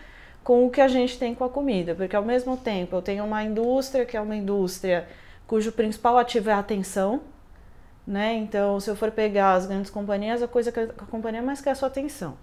[0.43, 3.25] com o que a gente tem com a comida, porque ao mesmo tempo eu tenho
[3.25, 5.07] uma indústria que é uma indústria
[5.47, 7.23] cujo principal ativo é a atenção,
[8.07, 8.35] né?
[8.35, 11.71] Então, se eu for pegar as grandes companhias, a coisa que a companhia mais quer
[11.71, 12.37] é a sua atenção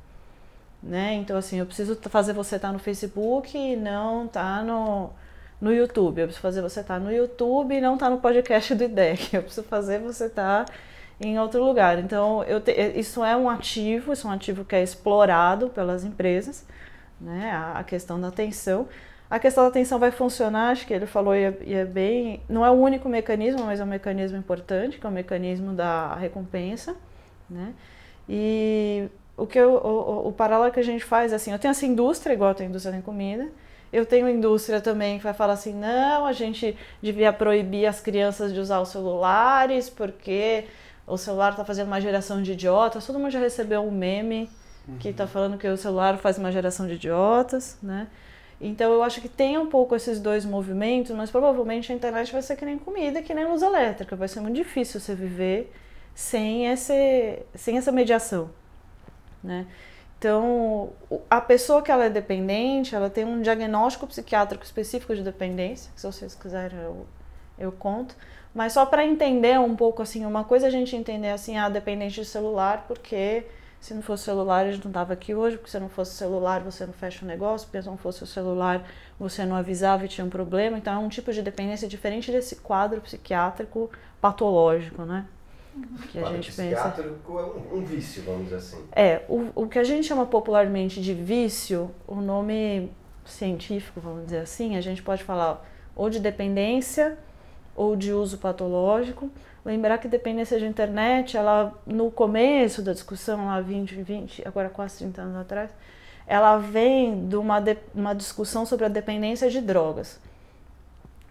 [0.83, 1.13] né?
[1.15, 5.11] Então, assim, eu preciso fazer você estar tá no Facebook e não estar tá no,
[5.61, 6.19] no YouTube.
[6.19, 8.83] Eu preciso fazer você estar tá no YouTube e não estar tá no podcast do
[8.83, 9.33] IDEC.
[9.37, 10.73] Eu preciso fazer você estar tá
[11.21, 11.97] em outro lugar.
[11.99, 16.65] Então, te, isso é um ativo, isso é um ativo que é explorado pelas empresas,
[17.19, 17.51] né?
[17.51, 18.87] A, a questão da atenção.
[19.33, 22.39] A questão da atenção vai funcionar, acho que ele falou e é, e é bem.
[22.47, 26.13] Não é o único mecanismo, mas é um mecanismo importante, que é o mecanismo da
[26.13, 26.95] recompensa,
[27.49, 27.73] né?
[28.29, 31.71] E o que eu, o, o paralelo que a gente faz é assim, eu tenho
[31.71, 33.49] essa indústria, igual eu tenho indústria de comida,
[33.91, 38.53] eu tenho indústria também que vai falar assim, não, a gente devia proibir as crianças
[38.53, 40.65] de usar os celulares porque
[41.07, 43.03] o celular está fazendo uma geração de idiotas.
[43.07, 44.47] Todo mundo já recebeu um meme
[44.99, 48.07] que está falando que o celular faz uma geração de idiotas, né?
[48.65, 52.41] Então eu acho que tem um pouco esses dois movimentos, mas provavelmente a internet vai
[52.41, 54.15] ser que nem comida, que nem luz elétrica.
[54.15, 55.71] Vai ser muito difícil você viver
[56.15, 58.49] sem, esse, sem essa mediação
[59.43, 59.67] né?
[60.17, 60.93] Então,
[61.29, 66.05] a pessoa que ela é dependente, ela tem um diagnóstico psiquiátrico específico de dependência, se
[66.05, 67.05] vocês quiserem eu,
[67.59, 68.15] eu conto.
[68.55, 71.67] Mas só para entender um pouco, assim, uma coisa é a gente entender, assim, ah,
[71.67, 73.43] dependente de celular, porque
[73.83, 76.61] se não fosse celular, a gente não estava aqui hoje, porque se não fosse celular,
[76.61, 78.87] você não fecha o negócio, porque se não fosse o celular,
[79.19, 80.77] você não avisava e tinha um problema.
[80.77, 83.91] Então, é um tipo de dependência diferente desse quadro psiquiátrico
[84.21, 85.25] patológico, né?
[86.09, 86.95] que a gente pensa.
[86.97, 88.85] é um, um, vício, vamos dizer assim.
[88.93, 92.89] É, o, o que a gente chama popularmente de vício, o nome
[93.25, 95.61] científico, vamos dizer assim, a gente pode falar
[95.93, 97.17] ou de dependência
[97.75, 99.29] ou de uso patológico.
[99.65, 104.97] Lembrar que dependência de internet, ela no começo da discussão, lá 20, 20, agora quase
[104.97, 105.71] 30 anos atrás,
[106.27, 110.19] ela vem de uma, de, uma discussão sobre a dependência de drogas.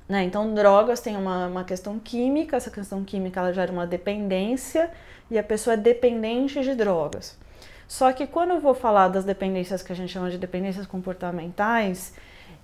[0.09, 0.25] Né?
[0.25, 4.91] Então, drogas tem uma, uma questão química, essa questão química ela gera uma dependência
[5.31, 7.39] e a pessoa é dependente de drogas.
[7.87, 12.15] Só que quando eu vou falar das dependências que a gente chama de dependências comportamentais,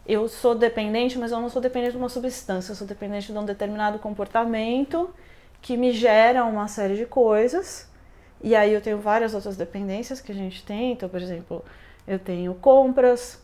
[0.06, 3.38] eu sou dependente, mas eu não sou dependente de uma substância, eu sou dependente de
[3.38, 5.10] um determinado comportamento
[5.60, 7.88] que me gera uma série de coisas.
[8.42, 10.92] E aí eu tenho várias outras dependências que a gente tem.
[10.92, 11.64] Então, por exemplo,
[12.06, 13.42] eu tenho compras,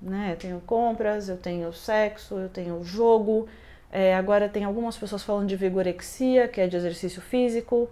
[0.00, 0.32] né?
[0.32, 3.48] Eu tenho compras, eu tenho sexo, eu tenho jogo.
[3.90, 7.88] É, agora tem algumas pessoas falando de vigorexia, que é de exercício físico.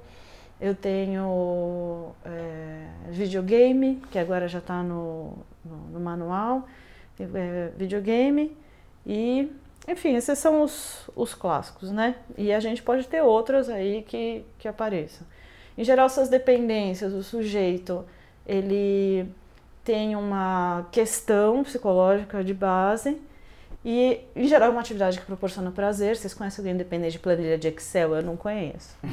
[0.61, 6.67] Eu tenho é, videogame, que agora já está no, no, no manual
[7.21, 8.57] é, videogame
[9.07, 9.51] e,
[9.88, 12.16] enfim, esses são os, os clássicos, né?
[12.37, 15.27] E a gente pode ter outras aí que, que apareçam.
[15.79, 18.05] Em geral, essas dependências, o sujeito,
[18.46, 19.29] ele
[19.85, 23.16] tem uma questão psicológica de base
[23.88, 26.16] e, em geral, é uma atividade que proporciona prazer.
[26.16, 28.16] Vocês conhecem alguém dependente de planilha de Excel?
[28.16, 28.96] Eu não conheço.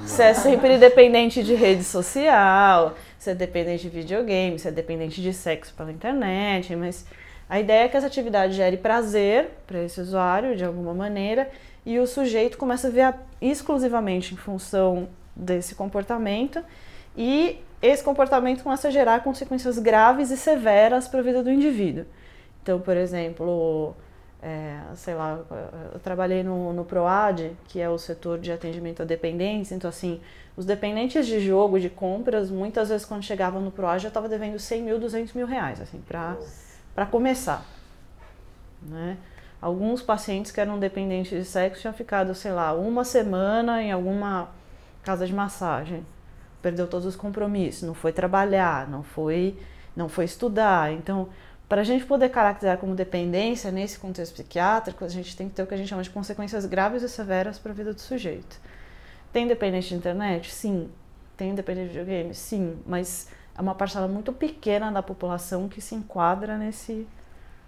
[0.00, 5.22] Você é sempre dependente de rede social, você é dependente de videogame, você é dependente
[5.22, 7.06] de sexo pela internet, mas
[7.52, 11.50] a ideia é que essa atividade gere prazer para esse usuário de alguma maneira
[11.84, 16.64] e o sujeito começa a ver exclusivamente em função desse comportamento
[17.14, 22.06] e esse comportamento começa a gerar consequências graves e severas para a vida do indivíduo.
[22.62, 23.94] Então, por exemplo,
[24.42, 25.38] é, sei lá,
[25.92, 30.22] eu trabalhei no, no PROAD, que é o setor de atendimento à dependência, então assim,
[30.56, 34.58] os dependentes de jogo, de compras, muitas vezes quando chegavam no PROAD já estava devendo
[34.58, 36.38] 100 mil, 200 mil reais, assim, para
[37.10, 37.64] começar,
[38.82, 39.16] né?
[39.60, 44.48] Alguns pacientes que eram dependentes de sexo tinham ficado, sei lá, uma semana em alguma
[45.04, 46.04] casa de massagem,
[46.60, 49.56] perdeu todos os compromissos, não foi trabalhar, não foi,
[49.94, 51.28] não foi estudar, então
[51.72, 55.62] para a gente poder caracterizar como dependência nesse contexto psiquiátrico, a gente tem que ter
[55.62, 58.60] o que a gente chama de consequências graves e severas para a vida do sujeito.
[59.32, 60.52] Tem dependente de internet?
[60.52, 60.90] Sim.
[61.34, 62.34] Tem dependente de videogame?
[62.34, 62.78] Sim.
[62.86, 67.06] Mas é uma parcela muito pequena da população que se enquadra nesse,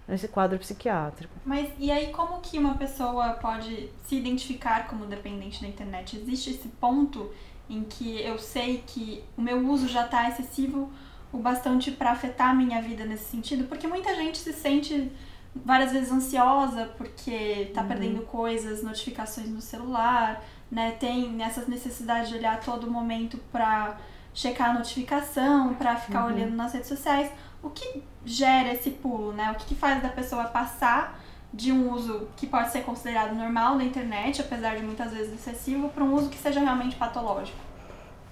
[0.08, 1.34] nesse quadro psiquiátrico.
[1.44, 6.16] Mas e aí como que uma pessoa pode se identificar como dependente da internet?
[6.16, 7.30] Existe esse ponto
[7.68, 10.90] em que eu sei que o meu uso já está excessivo
[11.32, 15.10] o bastante para afetar a minha vida nesse sentido, porque muita gente se sente
[15.54, 17.88] várias vezes ansiosa porque tá uhum.
[17.88, 20.92] perdendo coisas, notificações no celular, né?
[20.92, 23.96] Tem essas necessidades de olhar a todo momento para
[24.34, 26.34] checar a notificação, para ficar uhum.
[26.34, 27.30] olhando nas redes sociais.
[27.62, 29.52] O que gera esse pulo, né?
[29.52, 31.18] O que, que faz da pessoa passar
[31.52, 35.88] de um uso que pode ser considerado normal da internet, apesar de muitas vezes excessivo,
[35.88, 37.56] para um uso que seja realmente patológico?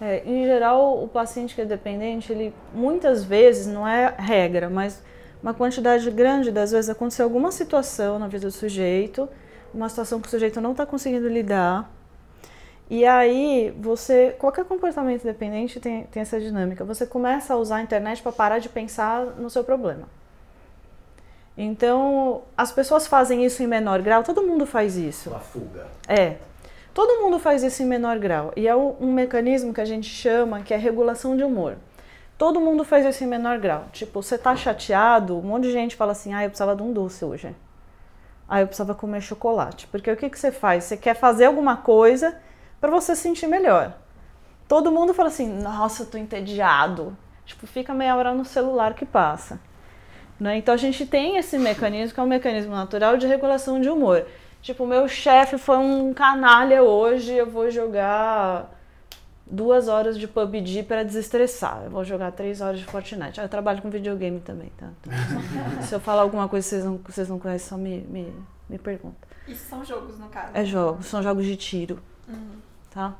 [0.00, 5.00] É, em geral, o paciente que é dependente, ele muitas vezes, não é regra, mas
[5.40, 9.28] uma quantidade grande das vezes aconteceu alguma situação na vida do sujeito,
[9.72, 11.88] uma situação que o sujeito não está conseguindo lidar.
[12.92, 16.84] E aí, você, qualquer comportamento dependente tem, tem essa dinâmica.
[16.84, 20.06] Você começa a usar a internet para parar de pensar no seu problema.
[21.56, 25.30] Então, as pessoas fazem isso em menor grau, todo mundo faz isso.
[25.30, 25.86] Uma fuga.
[26.06, 26.36] É.
[26.92, 30.60] Todo mundo faz isso em menor grau e é um mecanismo que a gente chama
[30.60, 31.78] que é regulação de humor.
[32.36, 33.86] Todo mundo faz isso em menor grau.
[33.90, 36.92] Tipo, você tá chateado, um monte de gente fala assim: "Ah, eu precisava de um
[36.92, 37.56] doce hoje".
[38.46, 39.86] Ah, eu precisava comer chocolate.
[39.86, 40.84] Porque o que que você faz?
[40.84, 42.36] Você quer fazer alguma coisa
[42.82, 43.94] para você se sentir melhor.
[44.68, 47.16] Todo mundo fala assim: "Nossa, eu tô entediado".
[47.46, 49.58] Tipo, fica meia hora no celular que passa.
[50.38, 50.56] Né?
[50.58, 54.26] Então a gente tem esse mecanismo que é um mecanismo natural de regulação de humor.
[54.60, 58.70] Tipo, meu chefe foi um canalha hoje, eu vou jogar
[59.44, 61.82] duas horas de PUBG para desestressar.
[61.84, 63.40] Eu vou jogar três horas de Fortnite.
[63.40, 64.88] Ah, eu trabalho com videogame também, tá?
[65.00, 65.12] Então,
[65.82, 68.32] se eu falar alguma coisa que vocês não, vocês não conhecem, só me, me,
[68.68, 69.28] me pergunta.
[69.46, 70.50] Isso são jogos, no caso?
[70.54, 72.61] É jogos, são jogos de tiro, uhum.
[72.92, 73.14] Tá?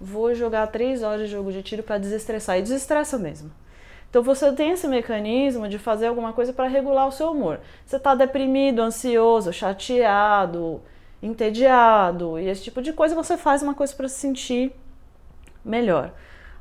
[0.00, 2.58] Vou jogar três horas de jogo de tiro para desestressar.
[2.58, 3.50] E desestressa mesmo.
[4.08, 7.60] Então você tem esse mecanismo de fazer alguma coisa para regular o seu humor.
[7.86, 10.82] Você está deprimido, ansioso, chateado,
[11.22, 14.72] entediado e esse tipo de coisa, você faz uma coisa para se sentir
[15.64, 16.12] melhor.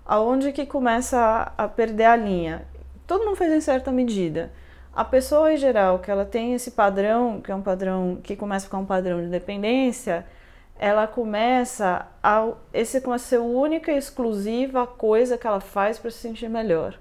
[0.05, 2.67] Aonde que começa a, perder a linha?
[3.07, 4.51] Todo mundo faz em certa medida.
[4.93, 8.65] A pessoa em geral que ela tem esse padrão, que é um padrão que começa
[8.65, 10.25] a ficar um padrão de dependência,
[10.79, 16.09] ela começa a esse a ser a única e exclusiva coisa que ela faz para
[16.09, 16.97] se sentir melhor.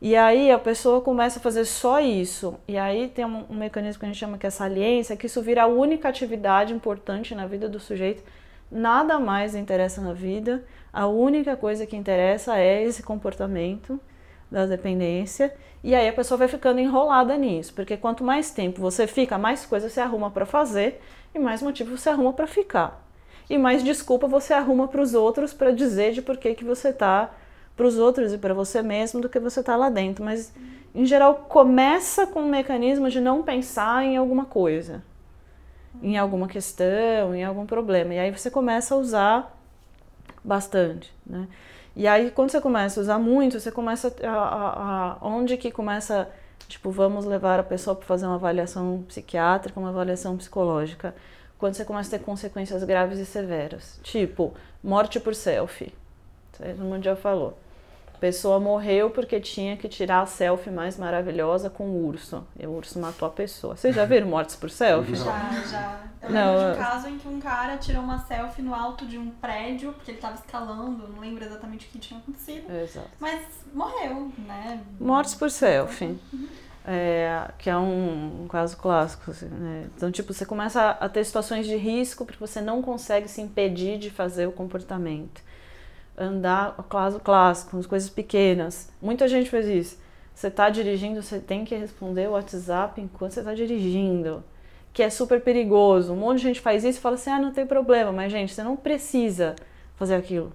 [0.00, 2.58] E aí a pessoa começa a fazer só isso.
[2.66, 5.42] E aí tem um, um, mecanismo que a gente chama que é saliência, que isso
[5.42, 8.22] vira a única atividade importante na vida do sujeito.
[8.72, 10.64] Nada mais interessa na vida.
[10.90, 14.00] A única coisa que interessa é esse comportamento.
[14.50, 19.06] da dependência e aí a pessoa vai ficando enrolada nisso, porque quanto mais tempo você
[19.06, 21.00] fica, mais coisas você arruma para fazer
[21.34, 23.04] e mais motivo você arruma para ficar.
[23.48, 26.92] E mais desculpa você arruma para os outros para dizer de por que, que você
[26.92, 27.30] tá
[27.76, 30.52] para os outros e para você mesmo do que você tá lá dentro, mas
[30.94, 35.02] em geral começa com um mecanismo de não pensar em alguma coisa,
[36.02, 38.14] em alguma questão, em algum problema.
[38.14, 39.56] E aí você começa a usar
[40.44, 41.48] bastante, né?
[41.96, 45.70] E aí, quando você começa a usar muito, você começa a, a, a onde que
[45.70, 46.30] começa,
[46.68, 51.14] tipo, vamos levar a pessoa para fazer uma avaliação psiquiátrica, uma avaliação psicológica,
[51.58, 55.94] quando você começa a ter consequências graves e severas, tipo, morte por selfie.
[56.56, 57.56] Todo mundo já falou
[58.20, 62.46] pessoa morreu porque tinha que tirar a selfie mais maravilhosa com o urso.
[62.58, 63.74] E o urso matou a pessoa.
[63.74, 65.16] Vocês já viram mortes por selfie?
[65.16, 66.00] Já, já.
[66.22, 69.06] Eu não, lembro de um caso em que um cara tirou uma selfie no alto
[69.06, 72.70] de um prédio, porque ele estava escalando, não lembro exatamente o que tinha acontecido.
[72.70, 73.08] Exato.
[73.18, 74.80] Mas morreu, né?
[75.00, 76.18] Mortes por selfie.
[76.32, 76.48] Uhum.
[76.86, 79.30] É, que é um, um caso clássico.
[79.30, 79.86] Assim, né?
[79.96, 83.98] Então, tipo, você começa a ter situações de risco porque você não consegue se impedir
[83.98, 85.42] de fazer o comportamento
[86.16, 88.92] andar clássico, clássico, coisas pequenas.
[89.00, 89.98] Muita gente faz isso.
[90.34, 94.42] Você está dirigindo, você tem que responder o WhatsApp enquanto você está dirigindo,
[94.92, 96.12] que é super perigoso.
[96.12, 98.54] Um monte de gente faz isso e fala assim: ah, não tem problema, mas gente,
[98.54, 99.54] você não precisa
[99.96, 100.52] fazer aquilo.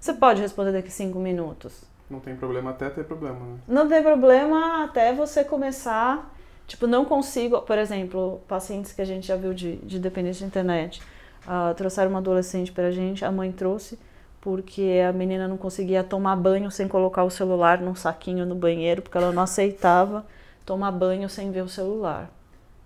[0.00, 1.84] Você pode responder daqui cinco minutos.
[2.08, 3.58] Não tem problema até ter problema, né?
[3.68, 6.34] Não tem problema até você começar.
[6.66, 10.46] Tipo, não consigo, por exemplo, pacientes que a gente já viu de, de dependência de
[10.46, 11.00] internet.
[11.46, 13.98] Uh, trouxeram uma adolescente para a gente, a mãe trouxe
[14.40, 19.02] porque a menina não conseguia tomar banho sem colocar o celular num saquinho no banheiro,
[19.02, 20.24] porque ela não aceitava
[20.64, 22.30] tomar banho sem ver o celular.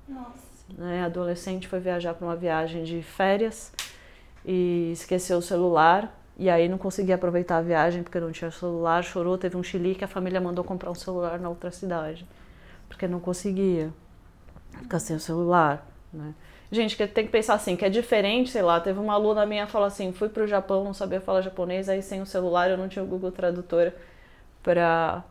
[0.08, 0.44] Nossa.
[0.76, 1.02] Né?
[1.02, 3.72] A adolescente foi viajar para uma viagem de férias
[4.44, 6.20] e esqueceu o celular.
[6.36, 10.04] E aí não conseguia aproveitar a viagem porque não tinha celular, chorou, teve um chilique,
[10.04, 12.26] a família mandou comprar um celular na outra cidade,
[12.88, 13.92] porque não conseguia
[14.82, 16.34] ficar sem o celular, né?
[16.70, 19.66] Gente, que tem que pensar assim, que é diferente, sei lá, teve uma aluna minha
[19.66, 22.88] falou assim, fui pro Japão, não sabia falar japonês, aí sem o celular eu não
[22.88, 23.92] tinha o Google Tradutor
[24.62, 25.22] pra,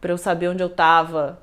[0.00, 1.40] pra eu saber onde eu tava.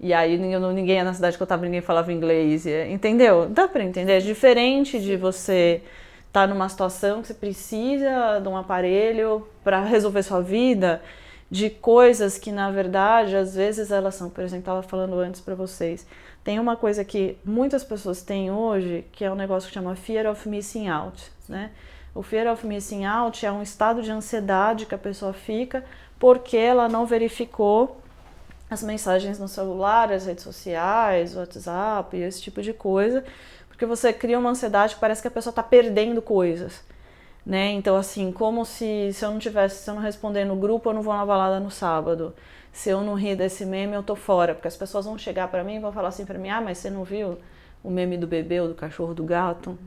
[0.00, 3.48] E aí ninguém na cidade que eu tava, ninguém falava inglês, entendeu?
[3.48, 4.12] Dá pra entender?
[4.14, 5.82] É diferente de você
[6.26, 11.00] estar tá numa situação que você precisa de um aparelho para resolver sua vida,
[11.54, 15.54] de coisas que na verdade às vezes elas são, por exemplo, estava falando antes para
[15.54, 16.04] vocês,
[16.42, 20.28] tem uma coisa que muitas pessoas têm hoje, que é um negócio que chama fear
[20.28, 21.70] of missing out, né?
[22.12, 25.84] O fear of missing out é um estado de ansiedade que a pessoa fica
[26.18, 28.00] porque ela não verificou
[28.68, 33.24] as mensagens no celular, as redes sociais, o WhatsApp, esse tipo de coisa,
[33.68, 36.82] porque você cria uma ansiedade que parece que a pessoa está perdendo coisas,
[37.44, 37.72] né?
[37.72, 40.94] Então assim, como se, se eu não tivesse, se eu não responder no grupo, eu
[40.94, 42.34] não vou na balada no sábado
[42.74, 45.62] se eu não rir desse meme, eu tô fora, porque as pessoas vão chegar para
[45.62, 47.38] mim e vão falar assim para mim: "Ah, mas você não viu
[47.84, 49.78] o meme do bebê ou do cachorro do gato?"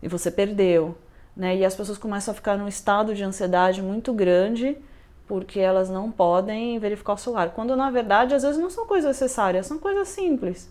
[0.00, 0.96] E você perdeu,
[1.36, 1.56] né?
[1.56, 4.78] E as pessoas começam a ficar num estado de ansiedade muito grande
[5.26, 9.08] porque elas não podem verificar o celular, quando na verdade às vezes não são coisas
[9.08, 10.70] necessárias, são coisas simples.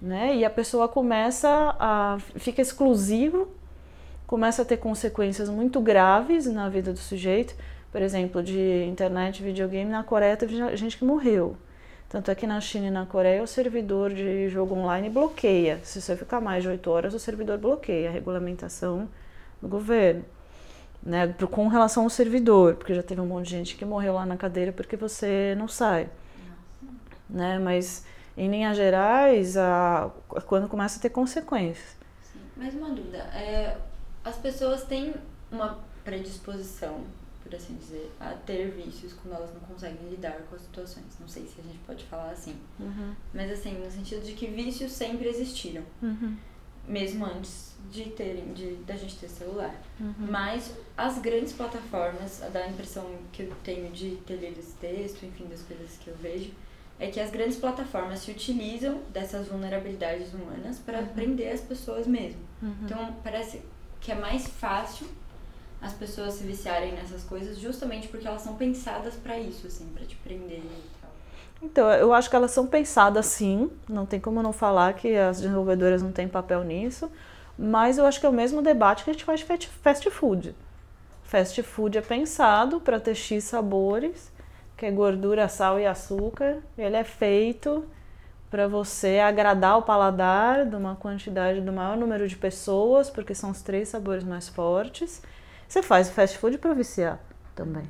[0.00, 0.36] Né?
[0.36, 3.48] E a pessoa começa a fica exclusivo,
[4.26, 7.54] começa a ter consequências muito graves na vida do sujeito
[7.96, 11.56] por exemplo, de internet, videogame, na Coreia teve gente que morreu.
[12.10, 15.80] Tanto é que na China e na Coreia o servidor de jogo online bloqueia.
[15.82, 19.08] Se você ficar mais de 8 horas, o servidor bloqueia a regulamentação
[19.62, 20.22] do governo.
[21.02, 24.26] Né, com relação ao servidor, porque já teve um monte de gente que morreu lá
[24.26, 26.10] na cadeira porque você não sai.
[27.30, 28.04] Né, mas
[28.36, 30.10] em linhas gerais, a,
[30.44, 31.96] quando começa a ter consequências.
[32.22, 32.40] Sim.
[32.78, 33.74] Uma dúvida, é,
[34.26, 35.14] as pessoas têm
[35.50, 37.04] uma predisposição
[37.46, 41.04] por assim dizer, a ter vícios quando elas não conseguem lidar com as situações.
[41.20, 42.56] Não sei se a gente pode falar assim.
[42.80, 43.14] Uhum.
[43.32, 45.82] Mas assim, no sentido de que vícios sempre existiram.
[46.02, 46.36] Uhum.
[46.88, 49.74] Mesmo antes de terem, de, da gente ter celular.
[50.00, 50.14] Uhum.
[50.28, 55.46] Mas as grandes plataformas, da impressão que eu tenho de ter lido esse texto, enfim,
[55.46, 56.50] das coisas que eu vejo,
[56.98, 61.06] é que as grandes plataformas se utilizam dessas vulnerabilidades humanas para uhum.
[61.08, 62.40] prender as pessoas mesmo.
[62.60, 62.74] Uhum.
[62.82, 63.62] Então, parece
[64.06, 65.08] que é mais fácil
[65.82, 70.06] as pessoas se viciarem nessas coisas justamente porque elas são pensadas para isso, assim, para
[70.06, 71.10] te prender e tal.
[71.60, 75.40] Então, eu acho que elas são pensadas sim, não tem como não falar que as
[75.40, 77.10] desenvolvedoras não têm papel nisso,
[77.58, 80.54] mas eu acho que é o mesmo debate que a gente faz de fast food.
[81.24, 84.30] Fast food é pensado para ter X sabores,
[84.76, 87.84] que é gordura, sal e açúcar, ele é feito
[88.56, 93.50] para você agradar o paladar de uma quantidade do maior número de pessoas, porque são
[93.50, 95.20] os três sabores mais fortes
[95.68, 97.20] você faz fast food para viciar
[97.54, 97.84] também.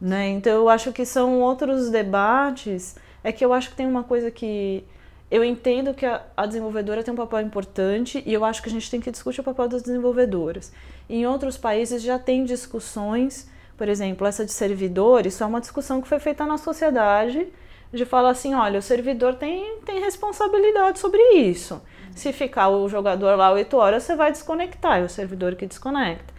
[0.00, 0.30] Né?
[0.30, 2.96] Então eu acho que são outros debates.
[3.22, 4.82] É que eu acho que tem uma coisa que
[5.30, 8.72] eu entendo que a, a, desenvolvedora tem um papel importante e eu acho que a
[8.72, 10.72] gente tem que discutir o papel das desenvolvedoras.
[11.10, 16.00] Em outros países já tem discussões, por exemplo, essa de servidores, isso é uma discussão
[16.00, 17.46] que foi feita na sociedade
[17.92, 21.82] de falar assim, olha, o servidor tem, tem responsabilidade sobre isso.
[22.14, 26.32] Se ficar o jogador lá oito horas, você vai desconectar, é o servidor que desconecta.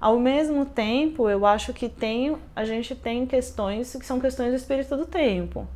[0.00, 4.56] Ao mesmo tempo, eu acho que tem, a gente tem questões que são questões do
[4.56, 5.66] espírito do tempo.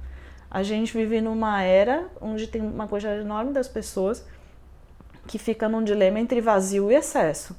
[0.51, 4.26] A gente vive numa era onde tem uma quantidade enorme das pessoas
[5.26, 7.55] que fica num dilema entre vazio e excesso.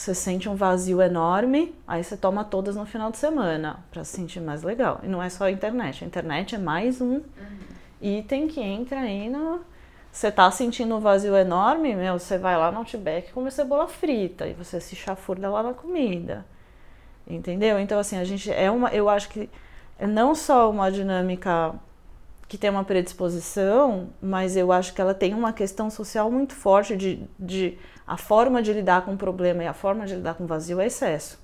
[0.00, 4.16] Você sente um vazio enorme, aí você toma todas no final de semana para se
[4.16, 4.98] sentir mais legal.
[5.02, 7.22] E não é só a internet, a internet é mais um uhum.
[8.00, 9.60] item que entra aí no.
[10.10, 13.86] Você tá sentindo um vazio enorme, meu, você vai lá no Outback e come cebola
[13.88, 16.46] frita e você se chafurda lá na comida.
[17.26, 17.78] Entendeu?
[17.78, 18.88] Então, assim, a gente é uma.
[18.88, 19.50] Eu acho que
[19.98, 21.74] é não só uma dinâmica
[22.50, 26.96] que tem uma predisposição, mas eu acho que ela tem uma questão social muito forte
[26.96, 30.42] de, de a forma de lidar com o problema e a forma de lidar com
[30.42, 31.38] o vazio é excesso.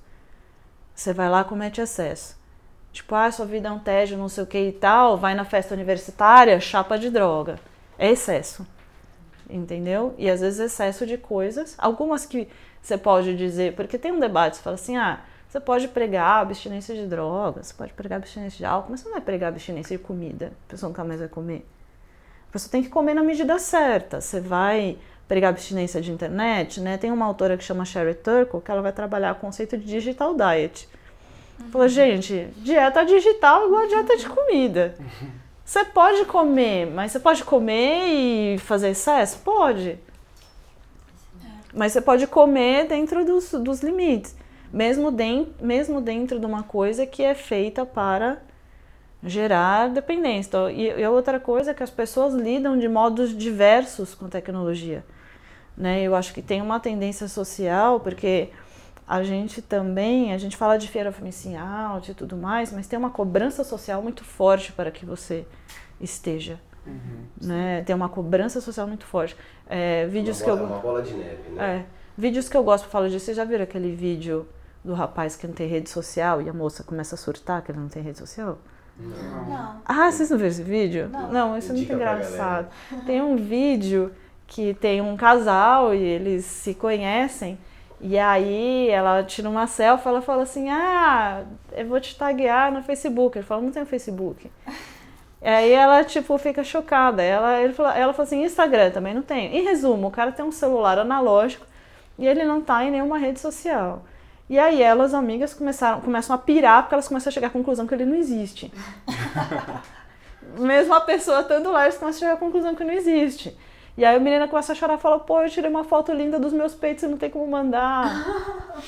[0.93, 2.37] Você vai lá comete excesso.
[2.91, 5.45] Tipo, ah, sua vida é um tédio, não sei o que e tal, vai na
[5.45, 7.57] festa universitária, chapa de droga.
[7.97, 8.67] É excesso.
[9.49, 10.13] Entendeu?
[10.17, 11.73] E às vezes excesso de coisas.
[11.77, 12.49] Algumas que
[12.81, 16.93] você pode dizer, porque tem um debate, você fala assim, ah, você pode pregar abstinência
[16.93, 20.03] de drogas, você pode pregar abstinência de álcool, mas você não vai pregar abstinência de
[20.03, 20.51] comida.
[20.67, 21.65] A pessoa nunca mais vai comer.
[22.49, 24.19] A pessoa tem que comer na medida certa.
[24.19, 26.97] Você vai pregar abstinência de internet, né?
[26.97, 30.35] Tem uma autora que chama Sherry Turkle que ela vai trabalhar o conceito de digital
[30.35, 30.89] diet.
[31.61, 31.71] Uhum.
[31.71, 34.95] Fala, gente, dieta digital é igual a dieta de comida.
[35.63, 39.39] Você pode comer, mas você pode comer e fazer excesso?
[39.39, 39.89] Pode.
[39.89, 39.99] É.
[41.73, 44.33] Mas você pode comer dentro dos, dos limites
[44.71, 48.41] mesmo, de, mesmo dentro de uma coisa que é feita para
[49.23, 50.49] gerar dependência.
[50.49, 55.03] Então, e, e outra coisa é que as pessoas lidam de modos diversos com tecnologia.
[55.75, 56.01] Né?
[56.01, 58.49] Eu acho que tem uma tendência social, porque
[59.07, 62.87] a gente também, a gente fala de feira of missing out e tudo mais, mas
[62.87, 65.45] tem uma cobrança social muito forte para que você
[65.99, 66.59] esteja.
[66.85, 67.83] Uhum, né?
[67.85, 69.35] Tem uma cobrança social muito forte.
[69.69, 70.73] É, vídeos uma que bola, eu...
[70.73, 71.77] uma bola de neve, né?
[71.79, 71.85] É,
[72.17, 74.47] vídeos que eu gosto, eu falo disso, vocês já viram aquele vídeo
[74.87, 77.79] do rapaz que não tem rede social e a moça começa a surtar que ele
[77.79, 78.57] não tem rede social?
[78.97, 79.45] Não.
[79.45, 79.81] não.
[79.85, 81.09] Ah, vocês não viram esse vídeo?
[81.09, 82.69] Não, não isso é muito engraçado.
[83.05, 84.11] Tem um vídeo
[84.47, 87.59] que tem um casal e eles se conhecem.
[87.99, 92.81] E aí ela tira uma selfie, ela fala assim, ah, eu vou te taguear no
[92.81, 93.37] Facebook.
[93.37, 94.49] Ele fala, não tem Facebook.
[95.41, 97.21] E aí ela, tipo, fica chocada.
[97.21, 99.55] Ela, ele fala, ela fala assim, Instagram também não tem.
[99.55, 101.65] Em resumo, o cara tem um celular analógico
[102.17, 104.03] e ele não tá em nenhuma rede social.
[104.49, 107.85] E aí elas, amigas, começaram, começam a pirar porque elas começam a chegar à conclusão
[107.85, 108.71] que ele não existe.
[110.57, 113.57] Mesmo a pessoa estando lá, eles começam a chegar à conclusão que não existe.
[113.97, 116.39] E aí a menina começa a chorar e fala, pô, eu tirei uma foto linda
[116.39, 118.05] dos meus peitos e não tem como mandar.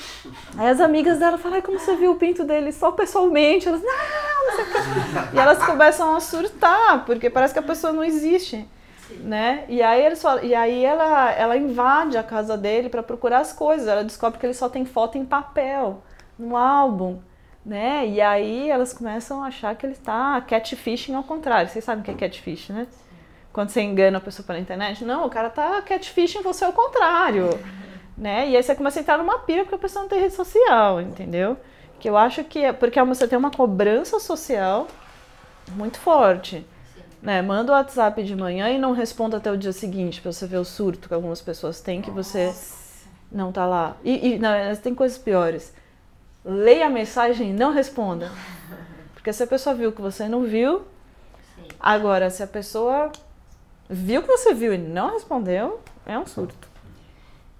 [0.56, 3.68] aí as amigas dela falam, ai, como você viu o pinto dele só pessoalmente?
[3.68, 5.36] Elas, não, não sei o que.
[5.36, 8.66] E elas começam a surtar, porque parece que a pessoa não existe
[9.18, 9.64] né?
[9.68, 13.52] E aí eles falam, e aí ela, ela invade a casa dele para procurar as
[13.52, 13.88] coisas.
[13.88, 16.02] Ela descobre que ele só tem foto em papel
[16.38, 17.20] no álbum,
[17.64, 18.06] né?
[18.06, 21.68] E aí elas começam a achar que ele está catfishing ao contrário.
[21.68, 22.86] Vocês sabem o que é catfish, né?
[23.52, 27.58] Quando você engana a pessoa pela internet, não, o cara tá catfishing você ao contrário,
[28.16, 28.48] né?
[28.48, 31.00] E aí você começa a entrar numa pira porque a pessoa não tem rede social,
[31.00, 31.56] entendeu?
[31.98, 34.86] Que eu acho que é porque você tem uma cobrança social
[35.74, 36.64] muito forte
[37.22, 40.46] né, manda o WhatsApp de manhã e não responda até o dia seguinte para você
[40.46, 43.08] ver o surto que algumas pessoas têm que você Nossa.
[43.30, 43.96] não tá lá.
[44.02, 45.72] E, e não, tem coisas piores.
[46.44, 48.30] Leia a mensagem e não responda.
[49.12, 50.78] Porque se a pessoa viu que você não viu,
[51.56, 51.68] Sim.
[51.78, 53.12] agora se a pessoa
[53.88, 56.68] viu que você viu e não respondeu, é um surto.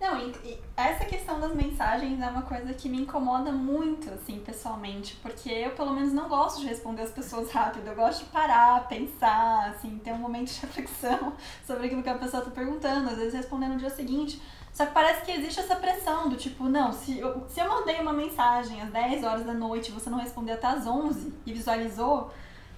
[0.00, 0.58] Não, e, e
[0.88, 5.70] essa questão das mensagens é uma coisa que me incomoda muito, assim, pessoalmente, porque eu,
[5.70, 7.88] pelo menos, não gosto de responder as pessoas rápido.
[7.88, 11.32] Eu gosto de parar, pensar, assim, ter um momento de reflexão
[11.66, 14.40] sobre aquilo que a pessoa está perguntando, às vezes responder no dia seguinte.
[14.72, 18.00] Só que parece que existe essa pressão do tipo, não, se eu, se eu mandei
[18.00, 21.52] uma mensagem às 10 horas da noite e você não respondeu até às 11 e
[21.52, 22.30] visualizou,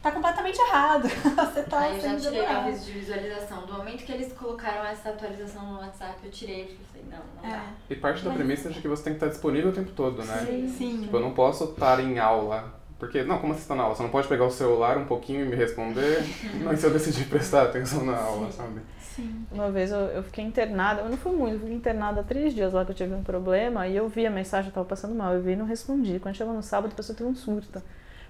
[0.02, 1.08] tá completamente errado.
[1.08, 3.64] Você tá Aí eu já tirei o aviso de visualização.
[3.64, 7.42] Do momento que eles colocaram essa atualização no WhatsApp, eu tirei, porque eu falei, não,
[7.42, 7.58] não é.
[7.58, 7.64] dá.
[7.88, 10.24] E parte da premissa é de que você tem que estar disponível o tempo todo,
[10.24, 10.44] né?
[10.44, 11.00] Sim, sim.
[11.02, 12.80] Tipo, eu não posso estar em aula.
[12.98, 13.94] Porque, não, como você está na aula?
[13.96, 16.22] Você não pode pegar o celular um pouquinho e me responder,
[16.62, 18.56] mas se eu decidir prestar atenção na aula, sim.
[18.56, 18.80] sabe?
[19.00, 19.46] Sim.
[19.50, 22.54] Uma vez eu, eu fiquei internada, eu não fui muito, eu fiquei internada há três
[22.54, 25.14] dias lá que eu tive um problema, e eu vi a mensagem, eu tava passando
[25.14, 26.18] mal, eu vi e não respondi.
[26.18, 27.82] Quando chegou no sábado, a pessoa teve um surto.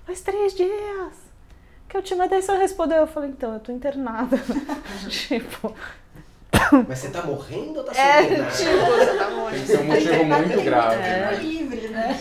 [0.04, 1.31] faz três dias
[1.92, 2.98] que eu te mandei, você respondeu.
[2.98, 4.36] Eu falei, então, eu tô internada.
[5.08, 5.74] tipo...
[6.88, 8.50] Mas você tá morrendo ou tá É, internada?
[8.50, 9.50] tipo, você tá morrendo.
[9.52, 11.02] Tem que ser um motivo muito grave.
[11.02, 11.34] É.
[11.40, 12.20] livre, né?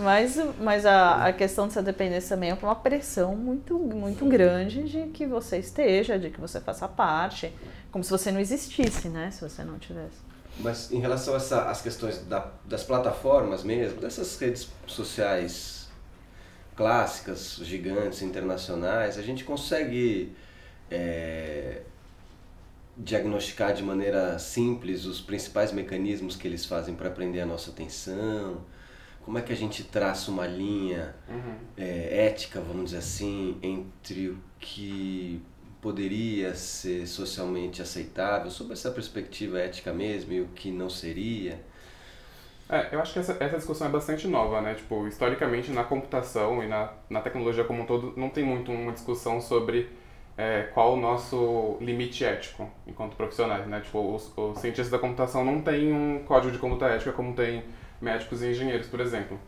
[0.00, 5.06] Mas, mas a, a questão dessa dependência também é uma pressão muito, muito grande de
[5.08, 7.52] que você esteja, de que você faça parte,
[7.90, 9.30] como se você não existisse, né?
[9.32, 10.18] Se você não tivesse.
[10.60, 15.85] Mas em relação a essa, às questões da- das plataformas mesmo, dessas redes sociais
[16.76, 20.32] clássicas, gigantes, internacionais, a gente consegue
[20.90, 21.82] é,
[22.96, 28.64] diagnosticar de maneira simples os principais mecanismos que eles fazem para prender a nossa atenção?
[29.24, 31.56] Como é que a gente traça uma linha Uhum.
[31.76, 35.42] é, ética, vamos dizer assim, entre o que
[35.80, 41.60] poderia ser socialmente aceitável, sob essa perspectiva ética mesmo, e o que não seria?
[42.68, 44.74] É, eu acho que essa, essa discussão é bastante nova, né?
[44.74, 48.92] Tipo, historicamente na computação e na, na tecnologia como um todo, não tem muito uma
[48.92, 49.88] discussão sobre
[50.36, 53.80] é, qual o nosso limite ético enquanto profissionais, né?
[53.80, 57.62] Tipo, os, os cientistas da computação não têm um código de conduta ética como tem
[58.00, 59.38] médicos e engenheiros, por exemplo.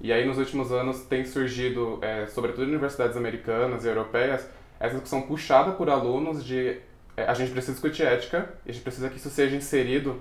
[0.00, 4.48] E aí, nos últimos anos, tem surgido, é, sobretudo em universidades americanas e europeias,
[4.80, 6.80] essa discussão puxada por alunos de
[7.16, 10.20] é, a gente precisa discutir ética a gente precisa que isso seja inserido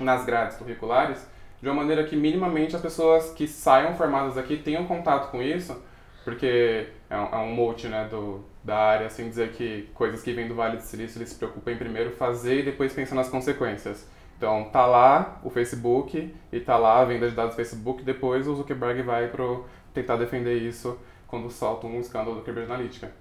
[0.00, 1.26] nas grades curriculares
[1.60, 5.80] de uma maneira que minimamente as pessoas que saiam formadas aqui tenham contato com isso,
[6.24, 10.32] porque é um, é um mote né, do, da área, assim, dizer que coisas que
[10.32, 13.28] vêm do Vale do Silício eles se preocupam em primeiro fazer e depois pensar nas
[13.28, 14.08] consequências.
[14.36, 18.48] Então, tá lá o Facebook e tá lá a venda de dados do Facebook, depois
[18.48, 23.12] o Zuckerberg vai pro tentar defender isso quando solta um escândalo do Cambridge Analytica.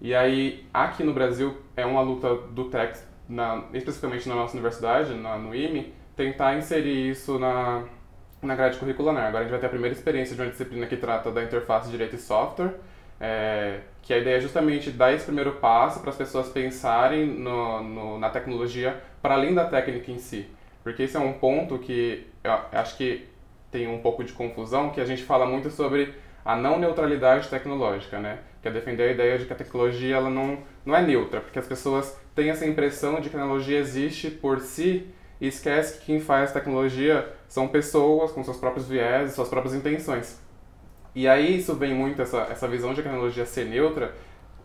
[0.00, 5.14] E aí, aqui no Brasil, é uma luta do TEC, na, especificamente na nossa universidade,
[5.14, 7.84] na, no IME, tentar inserir isso na,
[8.42, 9.14] na grade curricular.
[9.14, 9.20] né?
[9.20, 11.88] Agora a gente vai ter a primeira experiência de uma disciplina que trata da interface
[11.88, 12.74] direito e software,
[13.20, 17.82] é, que a ideia é justamente dar esse primeiro passo para as pessoas pensarem no,
[17.84, 20.48] no, na tecnologia para além da técnica em si.
[20.82, 23.28] Porque esse é um ponto que eu acho que
[23.70, 26.14] tem um pouco de confusão, que a gente fala muito sobre
[26.44, 28.38] a não neutralidade tecnológica, né?
[28.60, 31.60] Que é defender a ideia de que a tecnologia ela não, não é neutra, porque
[31.60, 35.06] as pessoas têm essa impressão de que a tecnologia existe por si
[35.40, 40.40] e esquece que quem faz tecnologia são pessoas com seus próprios viés, suas próprias intenções.
[41.14, 44.14] E aí isso vem muito, essa, essa visão de tecnologia ser neutra.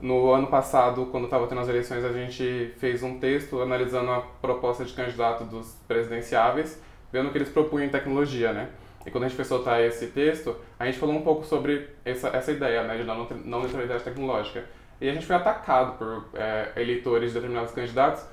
[0.02, 4.22] No ano passado, quando estava tendo as eleições, a gente fez um texto analisando a
[4.42, 8.70] proposta de candidato dos presidenciáveis, vendo o que eles propunham em tecnologia, né?
[9.06, 12.30] E quando a gente foi soltar esse texto, a gente falou um pouco sobre essa,
[12.30, 13.28] essa ideia né, de não
[13.62, 14.64] neutralidade tecnológica.
[15.04, 18.26] E a gente foi atacado por é, eleitores de determinados candidatos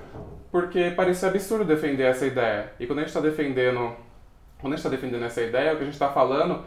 [0.53, 2.73] porque parecia absurdo defender essa ideia.
[2.79, 3.93] E quando a gente está defendendo,
[4.61, 6.65] quando a gente está defendendo essa ideia, o que a gente está falando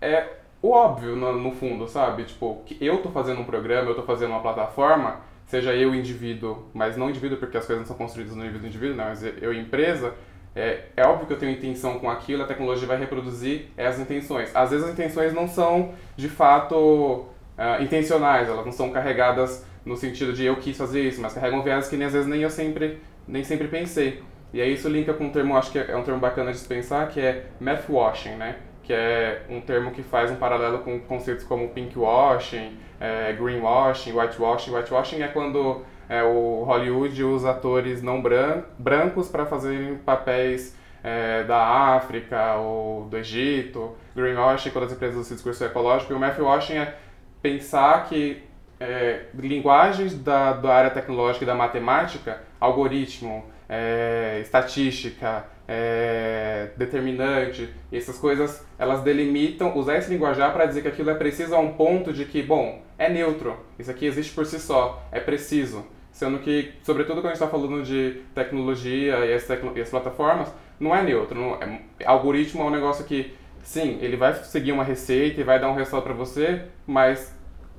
[0.00, 0.24] é
[0.62, 2.26] o óbvio no, no, fundo, sabe?
[2.26, 6.68] Tipo, que eu tô fazendo um programa, eu tô fazendo uma plataforma, seja eu indivíduo,
[6.72, 9.20] mas não indivíduo porque as coisas não são construídas no nível do indivíduo, não, mas
[9.42, 10.14] eu empresa,
[10.54, 14.54] é, é óbvio que eu tenho intenção com aquilo, a tecnologia vai reproduzir as intenções.
[14.54, 17.26] Às vezes as intenções não são, de fato,
[17.60, 21.62] uh, intencionais, elas não são carregadas no sentido de eu quis fazer isso, mas carregam
[21.62, 22.98] viés que nem às vezes nem eu sempre,
[23.28, 24.22] nem sempre pensei.
[24.52, 26.66] E aí isso linka com um termo, acho que é um termo bacana de se
[26.66, 28.56] pensar, que é math washing, né?
[28.90, 34.72] que é um termo que faz um paralelo com conceitos como pinkwashing, é, greenwashing, whitewashing.
[34.72, 41.44] Whitewashing é quando é, o Hollywood usa atores não bran brancos para fazerem papéis é,
[41.44, 43.94] da África ou do Egito.
[44.16, 46.12] Greenwashing quando as empresas usam esse discurso ecológico.
[46.12, 46.96] E o mathwashing é
[47.42, 48.42] pensar que
[48.78, 58.18] é, linguagens da, da área tecnológica e da matemática, algoritmo, é, estatística, é, determinante, essas
[58.18, 62.12] coisas, elas delimitam, usar esse linguajar para dizer que aquilo é preciso a um ponto
[62.12, 65.86] de que, bom, é neutro, isso aqui existe por si só, é preciso.
[66.10, 69.88] Sendo que, sobretudo quando a gente está falando de tecnologia e as, tecno e as,
[69.88, 71.38] plataformas, não é neutro.
[71.38, 73.32] Não é, algoritmo é um negócio que,
[73.62, 77.36] sim, ele vai seguir uma receita e vai dar um resultado para você, mas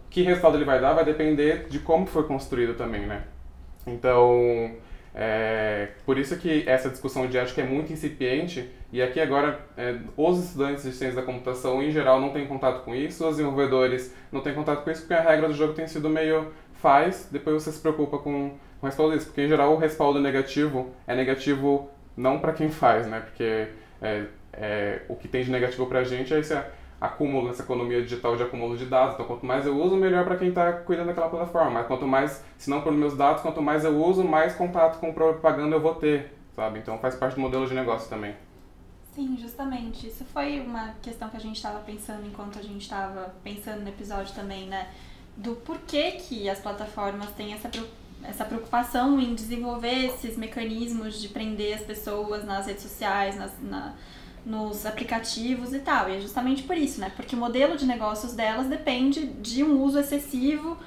[0.09, 3.23] que resultado ele vai dar vai depender de como foi construído também, né?
[3.87, 4.75] Então,
[5.15, 9.97] é, por isso que essa discussão de ética é muito incipiente e aqui agora é,
[10.15, 14.13] os estudantes de ciência da computação em geral não têm contato com isso, os desenvolvedores
[14.31, 17.63] não têm contato com isso porque a regra do jogo tem sido meio faz, depois
[17.63, 21.89] você se preocupa com, o respaldo disso, porque em geral o respaldo negativo é negativo
[22.17, 23.19] não para quem faz, né?
[23.21, 23.67] Porque
[24.01, 26.53] é, é, o que tem de negativo para a gente é esse
[26.99, 29.15] acúmulo, essa economia digital de acúmulo de dados.
[29.15, 31.71] Então, quanto mais eu uso, melhor para quem está cuidando daquela plataforma.
[31.71, 35.11] Mas quanto mais, se não por meus dados, quanto mais eu uso, mais contato com
[35.13, 36.79] propaganda eu vou ter, sabe?
[36.79, 38.35] Então, faz parte do modelo de negócio também.
[39.15, 40.07] Sim, justamente.
[40.07, 43.89] Isso foi uma questão que a gente estava pensando enquanto a gente estava pensando no
[43.89, 44.87] episódio também, né?
[45.35, 47.69] Do porquê que as plataformas têm essa
[48.23, 53.95] essa preocupação em desenvolver esses mecanismos de prender as pessoas nas redes sociais, nas, na,
[54.45, 56.09] nos aplicativos e tal.
[56.09, 57.11] E é justamente por isso, né?
[57.15, 60.77] Porque o modelo de negócios delas depende de um uso excessivo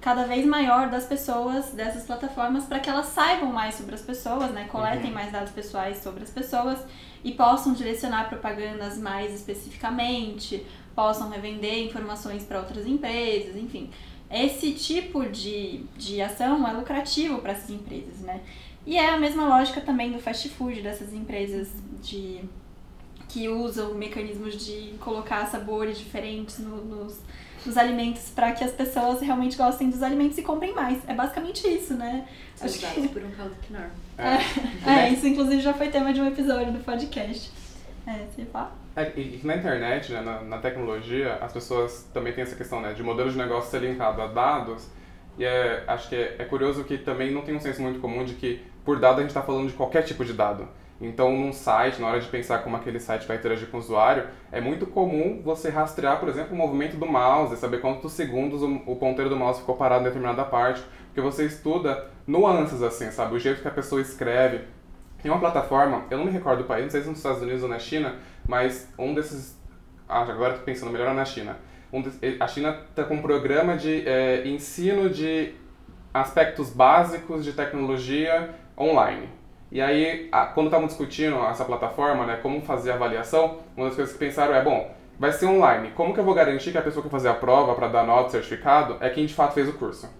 [0.00, 4.50] cada vez maior das pessoas dessas plataformas para que elas saibam mais sobre as pessoas,
[4.50, 4.64] né?
[4.64, 5.14] Coletem uhum.
[5.14, 6.80] mais dados pessoais sobre as pessoas
[7.22, 13.90] e possam direcionar propagandas mais especificamente, possam revender informações para outras empresas, enfim.
[14.28, 18.40] Esse tipo de, de ação é lucrativo para essas empresas, né?
[18.84, 21.70] E é a mesma lógica também do fast food, dessas empresas
[22.02, 22.40] de
[23.32, 27.18] que usam mecanismos de colocar sabores diferentes no, nos,
[27.64, 30.98] nos alimentos para que as pessoas realmente gostem dos alimentos e comprem mais.
[31.08, 32.28] É basicamente isso, né?
[32.60, 33.08] Acho que...
[33.08, 33.86] por um caldo quinor.
[34.18, 34.36] É.
[34.86, 37.50] é, isso inclusive já foi tema de um episódio do podcast.
[38.06, 38.72] É, você fala?
[38.94, 42.92] É, e na internet, né, na, na, tecnologia, as pessoas também têm essa questão né,
[42.92, 44.86] de modelo de negócio ser linkado a dados.
[45.38, 48.26] E é, acho que é, é curioso que também não tem um senso muito comum
[48.26, 50.68] de que por dado a gente está falando de qualquer tipo de dado.
[51.02, 54.28] Então, num site, na hora de pensar como aquele site vai interagir com o usuário,
[54.52, 58.96] é muito comum você rastrear, por exemplo, o movimento do mouse, saber quantos segundos o
[58.96, 63.34] ponteiro do mouse ficou parado em determinada parte, porque você estuda nuances, assim, sabe?
[63.34, 64.60] O jeito que a pessoa escreve.
[65.20, 67.64] Tem uma plataforma, eu não me recordo do país, não sei se nos Estados Unidos
[67.64, 69.60] ou na China, mas um desses.
[70.08, 71.58] Ah, agora estou pensando melhor na China.
[71.92, 72.02] Um
[72.40, 75.54] a China está com um programa de é, ensino de
[76.14, 79.41] aspectos básicos de tecnologia online.
[79.72, 84.12] E aí, quando estavam discutindo essa plataforma, né, como fazer a avaliação, uma das coisas
[84.12, 85.92] que pensaram é, bom, vai ser online.
[85.96, 88.32] Como que eu vou garantir que a pessoa que fazer a prova para dar nota,
[88.32, 90.10] certificado, é quem de fato fez o curso?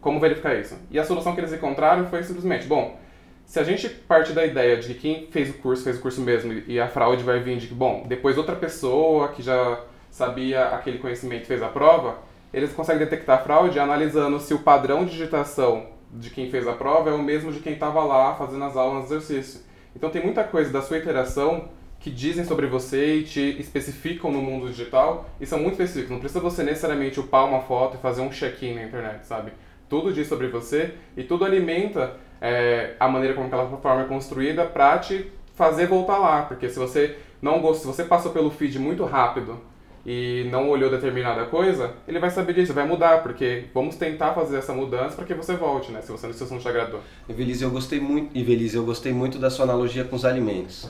[0.00, 0.78] Como verificar isso?
[0.88, 2.96] E a solução que eles encontraram foi simplesmente, bom,
[3.44, 6.20] se a gente parte da ideia de que quem fez o curso fez o curso
[6.20, 9.80] mesmo e a fraude vai vir de que, bom, depois outra pessoa que já
[10.12, 12.18] sabia aquele conhecimento fez a prova,
[12.52, 16.72] eles conseguem detectar a fraude analisando se o padrão de digitação de quem fez a
[16.72, 19.60] prova é o mesmo de quem estava lá fazendo as aulas no exercício.
[19.94, 21.68] Então tem muita coisa da sua interação
[22.00, 26.10] que dizem sobre você e te especificam no mundo digital e são muito específicos.
[26.10, 29.52] Não precisa você necessariamente upar uma foto e fazer um check-in na internet, sabe?
[29.88, 34.66] Tudo diz sobre você e tudo alimenta é, a maneira como aquela plataforma é construída
[34.66, 36.42] para te fazer voltar lá.
[36.42, 39.60] Porque se você não gostou, se você passou pelo feed muito rápido
[40.06, 44.58] e não olhou determinada coisa, ele vai saber disso, vai mudar, porque vamos tentar fazer
[44.58, 46.02] essa mudança para que você volte, né?
[46.02, 47.00] Se você, se não te agradou.
[47.28, 50.88] Evelise, eu gostei muito, Evelise, eu gostei muito da sua analogia com os alimentos.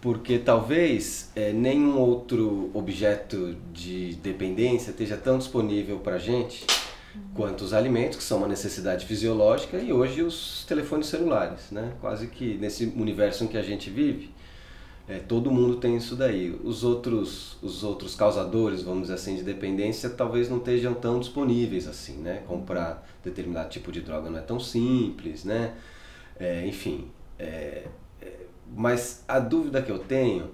[0.00, 6.64] Porque talvez é, nenhum outro objeto de dependência esteja tão disponível para a gente
[7.34, 11.92] quanto os alimentos, que são uma necessidade fisiológica, e hoje os telefones celulares, né?
[12.00, 14.30] Quase que nesse universo em que a gente vive,
[15.08, 16.50] é, todo mundo tem isso daí.
[16.62, 21.88] Os outros, os outros causadores, vamos dizer assim, de dependência, talvez não estejam tão disponíveis
[21.88, 22.42] assim, né?
[22.46, 25.74] Comprar determinado tipo de droga não é tão simples, né?
[26.38, 27.84] É, enfim, é,
[28.20, 28.32] é,
[28.76, 30.50] mas a dúvida que eu tenho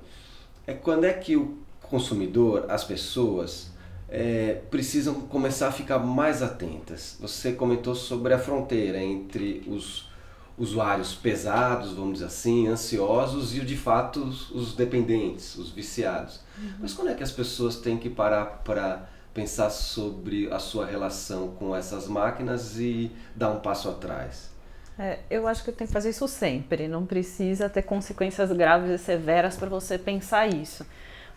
[0.66, 3.72] é quando é que o consumidor, as pessoas,
[4.08, 7.16] é, precisam começar a ficar mais atentas.
[7.20, 10.08] Você comentou sobre a fronteira entre os
[10.56, 16.40] usuários pesados, vamos dizer assim, ansiosos e de fato os, dependentes, os viciados.
[16.58, 16.72] Uhum.
[16.80, 21.48] Mas quando é que as pessoas têm que parar para pensar sobre a sua relação
[21.58, 24.54] com essas máquinas e dar um passo atrás?
[24.96, 28.98] É, eu acho que tem que fazer isso sempre, não precisa ter consequências graves e
[28.98, 30.86] severas para você pensar isso.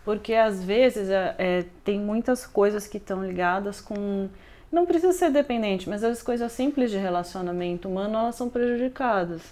[0.04, 4.28] Porque às vezes é, é, tem muitas coisas que estão ligadas com
[4.70, 9.42] não precisa ser dependente, mas as coisas simples de relacionamento humano elas são prejudicadas.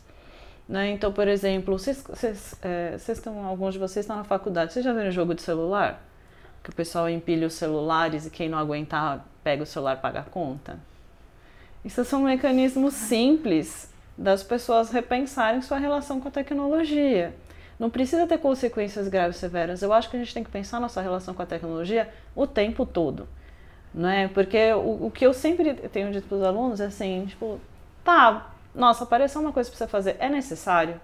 [0.68, 0.90] Né?
[0.90, 4.84] Então, por exemplo, vocês, vocês, é, vocês estão, alguns de vocês estão na faculdade, vocês
[4.84, 6.02] já viram jogo de celular?
[6.62, 10.20] Que o pessoal empilha os celulares e quem não aguentar pega o celular e paga
[10.20, 10.78] a conta?
[11.84, 13.88] Isso são mecanismos simples
[14.18, 17.34] das pessoas repensarem sua relação com a tecnologia.
[17.78, 19.82] Não precisa ter consequências graves e severas.
[19.82, 22.84] Eu acho que a gente tem que pensar nossa relação com a tecnologia o tempo
[22.84, 23.28] todo
[23.96, 24.28] não é?
[24.28, 27.58] Porque o, o que eu sempre tenho dito para os alunos é assim, tipo,
[28.04, 31.00] tá, nossa, apareceu uma coisa para você fazer, é necessário?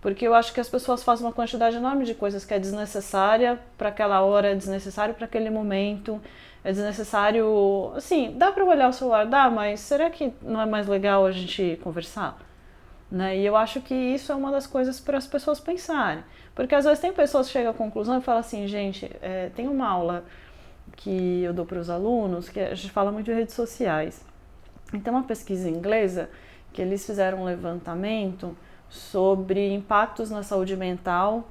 [0.00, 3.58] Porque eu acho que as pessoas fazem uma quantidade enorme de coisas que é desnecessária
[3.78, 6.20] para aquela hora, é desnecessário para aquele momento,
[6.62, 7.92] é desnecessário.
[7.96, 11.32] Assim, dá para olhar o celular, dá, mas será que não é mais legal a
[11.32, 12.38] gente conversar?
[13.10, 13.38] Né?
[13.38, 16.22] E eu acho que isso é uma das coisas para as pessoas pensarem.
[16.54, 19.68] Porque às vezes tem pessoas que chegam à conclusão e falam assim, gente, é, tem
[19.68, 20.24] uma aula
[20.96, 24.24] que eu dou para os alunos, que a gente fala muito de redes sociais.
[24.92, 26.28] Então, uma pesquisa inglesa
[26.72, 28.56] que eles fizeram um levantamento
[28.88, 31.48] sobre impactos na saúde mental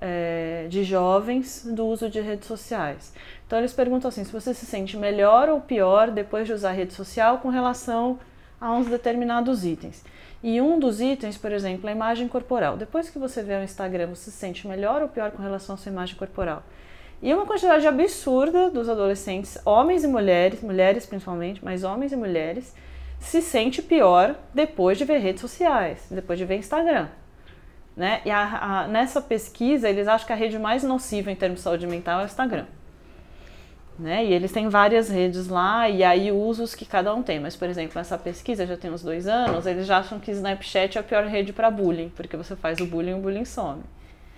[0.00, 3.12] é, de jovens do uso de redes sociais.
[3.46, 6.92] Então eles perguntam assim, se você se sente melhor ou pior depois de usar rede
[6.92, 8.18] social com relação
[8.60, 10.04] a uns determinados itens.
[10.42, 12.76] E um dos itens, por exemplo, é a imagem corporal.
[12.76, 15.78] Depois que você vê o Instagram, você se sente melhor ou pior com relação à
[15.78, 16.62] sua imagem corporal?
[17.20, 22.74] E uma quantidade absurda dos adolescentes, homens e mulheres, mulheres principalmente, mas homens e mulheres,
[23.18, 27.08] se sente pior depois de ver redes sociais, depois de ver Instagram.
[27.96, 28.22] Né?
[28.24, 31.64] E a, a, nessa pesquisa, eles acham que a rede mais nociva em termos de
[31.64, 32.66] saúde mental é o Instagram.
[33.98, 34.24] Né?
[34.26, 37.40] E eles têm várias redes lá e aí usos que cada um tem.
[37.40, 40.96] Mas, por exemplo, essa pesquisa já tem uns dois anos, eles já acham que Snapchat
[40.96, 43.82] é a pior rede para bullying, porque você faz o bullying e o bullying some.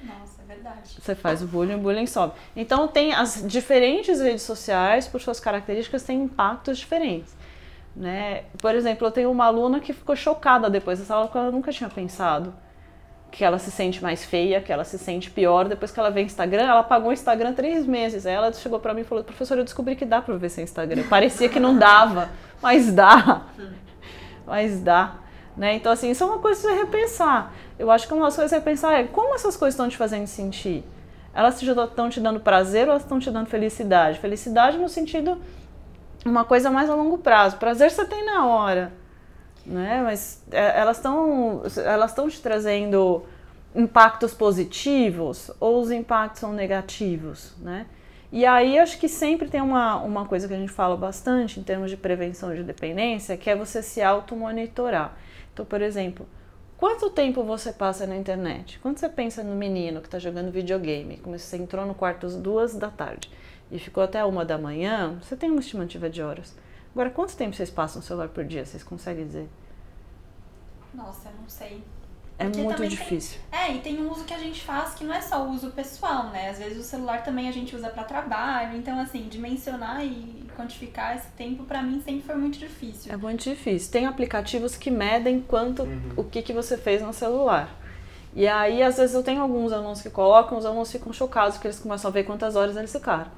[0.03, 0.30] Nossa,
[0.61, 0.97] verdade.
[1.01, 2.33] Você faz o bullying e o bullying some.
[2.55, 7.37] Então, tem as diferentes redes sociais, por suas características, têm impactos diferentes.
[7.97, 8.45] Né?
[8.59, 11.73] Por exemplo, eu tenho uma aluna que ficou chocada depois dessa aula, porque ela nunca
[11.73, 12.55] tinha pensado
[13.31, 15.69] que ela se sente mais feia, que ela se sente pior.
[15.69, 18.27] Depois que ela vê Instagram, ela pagou o Instagram três meses.
[18.27, 20.65] Aí ela chegou para mim e falou: professor, eu descobri que dá para ver sem
[20.65, 21.05] Instagram.
[21.09, 22.29] Parecia que não dava,
[22.61, 23.43] mas dá.
[24.47, 25.20] Mas dá.
[25.61, 25.75] Né?
[25.75, 27.53] Então, assim, isso é uma coisa você repensar.
[27.79, 30.27] Eu acho que uma das coisas é repensar é como essas coisas estão te fazendo
[30.27, 30.83] sentir.
[31.33, 34.19] Elas estão te dando prazer ou elas estão te dando felicidade?
[34.19, 35.41] Felicidade no sentido
[36.25, 37.59] uma coisa mais a longo prazo.
[37.59, 39.01] Prazer você tem na hora
[39.71, 40.03] né?
[40.03, 43.23] Mas é, elas estão elas estão te trazendo
[43.75, 47.87] impactos positivos ou os impactos são negativos, né?
[48.33, 51.63] E aí acho que sempre tem uma, uma coisa que a gente fala bastante em
[51.65, 55.17] termos de prevenção de dependência, que é você se automonitorar.
[55.53, 56.27] Então, por exemplo,
[56.77, 58.79] quanto tempo você passa na internet?
[58.81, 62.37] Quando você pensa no menino que está jogando videogame, como você entrou no quarto às
[62.37, 63.31] duas da tarde
[63.71, 66.57] e ficou até uma da manhã, você tem uma estimativa de horas.
[66.93, 68.65] Agora, quanto tempo vocês passam no celular por dia?
[68.65, 69.49] Vocês conseguem dizer?
[70.93, 71.83] Nossa, eu não sei.
[72.41, 73.39] É Porque muito difícil.
[73.51, 75.51] Tem, é, e tem um uso que a gente faz que não é só o
[75.51, 76.49] uso pessoal, né?
[76.49, 78.79] Às vezes o celular também a gente usa para trabalho.
[78.79, 83.13] Então, assim, dimensionar e quantificar esse tempo para mim sempre foi muito difícil.
[83.13, 83.93] É muito difícil.
[83.93, 86.13] Tem aplicativos que medem quanto uhum.
[86.17, 87.77] o que, que você fez no celular.
[88.35, 91.69] E aí, às vezes, eu tenho alguns alunos que colocam, os alunos ficam chocados porque
[91.69, 93.31] eles começam a ver quantas horas eles ficaram.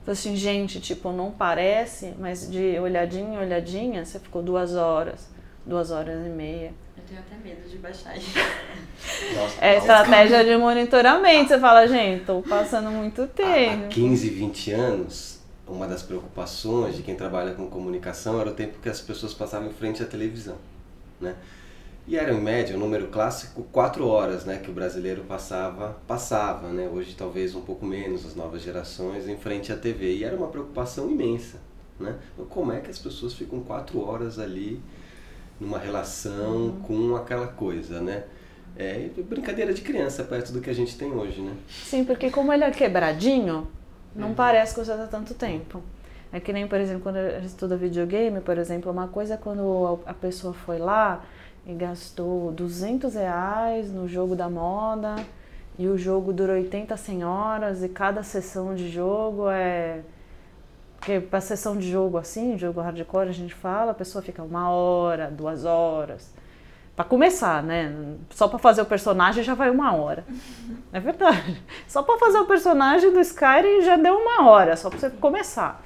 [0.00, 5.28] Então, assim, gente, tipo, não parece, mas de olhadinha em olhadinha, você ficou duas horas,
[5.66, 6.72] duas horas e meia.
[7.04, 11.48] Eu tenho até medo de baixar Nossa, É estratégia de monitoramento.
[11.48, 13.84] Você fala, gente, tô passando muito tempo.
[13.84, 18.78] Há 15, 20 anos, uma das preocupações de quem trabalha com comunicação era o tempo
[18.80, 20.56] que as pessoas passavam em frente à televisão,
[21.20, 21.34] né?
[22.06, 25.96] E era, em média, o um número clássico, quatro horas né, que o brasileiro passava,
[26.06, 26.86] passava, né?
[26.86, 30.16] hoje talvez um pouco menos, as novas gerações, em frente à TV.
[30.16, 31.58] E era uma preocupação imensa.
[31.98, 32.14] Né?
[32.50, 34.82] Como é que as pessoas ficam quatro horas ali
[35.60, 36.80] numa relação uhum.
[36.82, 38.24] com aquela coisa, né?
[38.76, 41.54] É brincadeira de criança perto do que a gente tem hoje, né?
[41.68, 43.68] Sim, porque como ele é quebradinho,
[44.14, 44.34] não uhum.
[44.34, 45.80] parece que você está tanto tempo.
[46.32, 49.36] É que nem, por exemplo, quando a gente estuda videogame, por exemplo, uma coisa é
[49.36, 51.24] quando a pessoa foi lá
[51.64, 55.14] e gastou 200 reais no jogo da moda
[55.78, 60.00] e o jogo dura 80 senhoras e cada sessão de jogo é
[61.04, 64.70] porque para sessão de jogo assim, jogo hardcore a gente fala, a pessoa fica uma
[64.70, 66.32] hora, duas horas.
[66.96, 67.94] Para começar, né?
[68.30, 70.24] Só para fazer o personagem já vai uma hora.
[70.94, 71.62] É verdade.
[71.86, 75.84] Só para fazer o personagem do Skyrim já deu uma hora, só para você começar.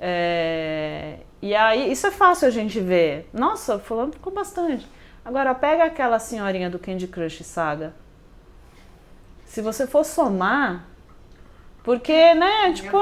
[0.00, 1.18] É...
[1.42, 3.28] E aí, isso é fácil a gente ver.
[3.34, 4.88] Nossa, fulano ficou bastante.
[5.24, 7.92] Agora pega aquela senhorinha do Candy Crush Saga.
[9.44, 10.86] Se você for somar,
[11.86, 12.98] porque, né, tipo,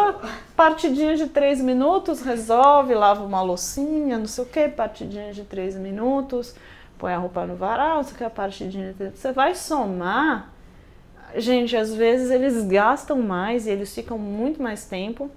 [0.55, 5.75] partidinha de três minutos resolve, lava uma loucinha, não sei o que, partidinha de três
[5.75, 6.55] minutos,
[6.99, 9.09] põe a roupa no varal, não sei o que, partidinha de...
[9.09, 10.53] Você vai somar,
[11.35, 15.31] gente, às vezes eles gastam mais e eles ficam muito mais tempo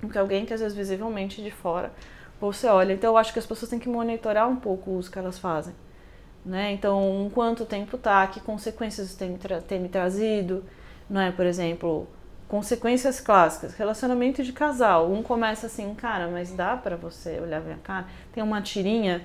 [0.00, 1.92] do que alguém que às vezes visivelmente de fora
[2.40, 2.94] você olha.
[2.94, 5.38] Então eu acho que as pessoas têm que monitorar um pouco o uso que elas
[5.38, 5.74] fazem.
[6.42, 6.72] Né?
[6.72, 9.36] Então, quanto tempo tá, que consequências tem,
[9.68, 10.64] tem me trazido,
[11.10, 11.30] não é?
[11.30, 12.08] Por exemplo,
[12.48, 15.10] consequências clássicas, relacionamento de casal.
[15.10, 18.06] Um começa assim, cara, mas dá para você olhar minha cara?
[18.32, 19.24] Tem uma tirinha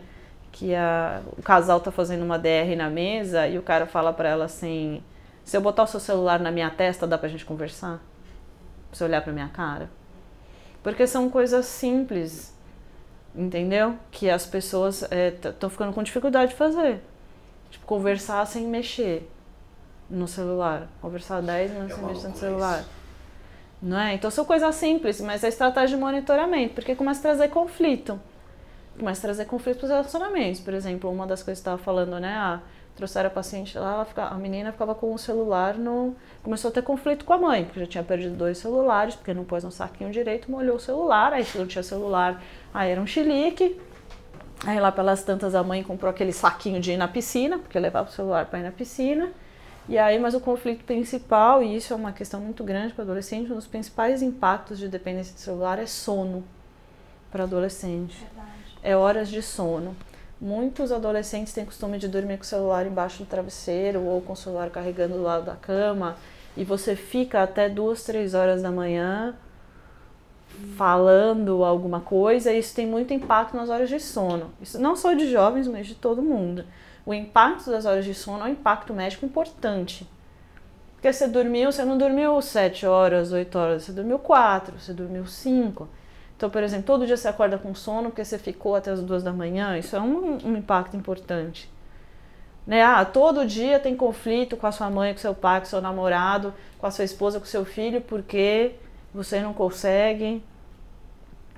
[0.51, 4.29] que a, o casal tá fazendo uma DR na mesa e o cara fala para
[4.29, 5.03] ela assim:
[5.43, 7.97] se eu botar o seu celular na minha testa, dá pra gente conversar?
[8.89, 9.89] Pra você olhar pra minha cara?
[10.83, 12.55] Porque são coisas simples,
[13.35, 13.95] entendeu?
[14.09, 17.01] Que as pessoas estão é, ficando com dificuldade de fazer.
[17.69, 19.29] Tipo, conversar sem mexer
[20.09, 20.89] no celular.
[20.99, 22.83] Conversar 10 minutos sem mexer no celular.
[23.81, 24.13] Não é?
[24.13, 28.19] Então são coisas simples, mas é estratégia de monitoramento, porque começa a trazer conflito.
[28.97, 30.61] Começa a trazer conflito para os relacionamentos.
[30.61, 32.35] Por exemplo, uma das coisas que estava falando, né?
[32.35, 32.59] Ah,
[32.95, 36.15] trouxeram a paciente lá, ela a menina ficava com o celular no.
[36.43, 39.43] Começou a ter conflito com a mãe, porque já tinha perdido dois celulares, porque não
[39.43, 43.79] pôs no saquinho direito, molhou o celular, aí não tinha celular, aí era um chilique.
[44.63, 48.09] Aí lá pelas tantas a mãe comprou aquele saquinho de ir na piscina, porque levava
[48.09, 49.31] o celular para ir na piscina.
[49.89, 53.51] E aí, mas o conflito principal, e isso é uma questão muito grande para adolescente,
[53.51, 56.43] um dos principais impactos de dependência de celular é sono
[57.31, 58.17] para adolescente.
[58.19, 58.49] Verdade.
[58.83, 59.95] É horas de sono.
[60.39, 64.35] Muitos adolescentes têm costume de dormir com o celular embaixo do travesseiro ou com o
[64.35, 66.15] celular carregando do lado da cama
[66.57, 69.35] e você fica até duas, três horas da manhã
[70.75, 74.51] falando alguma coisa, e isso tem muito impacto nas horas de sono.
[74.61, 76.65] Isso não só de jovens, mas de todo mundo.
[77.05, 80.07] O impacto das horas de sono é um impacto médico importante.
[80.93, 85.25] Porque você dormiu, você não dormiu sete horas, oito horas, você dormiu quatro, você dormiu
[85.25, 85.87] cinco.
[86.37, 89.23] Então, por exemplo, todo dia você acorda com sono porque você ficou até as duas
[89.23, 91.69] da manhã, isso é um, um impacto importante.
[92.65, 92.83] Né?
[92.83, 96.53] Ah, todo dia tem conflito com a sua mãe, com seu pai, com seu namorado,
[96.77, 98.75] com a sua esposa, com seu filho, porque
[99.13, 100.43] você não consegue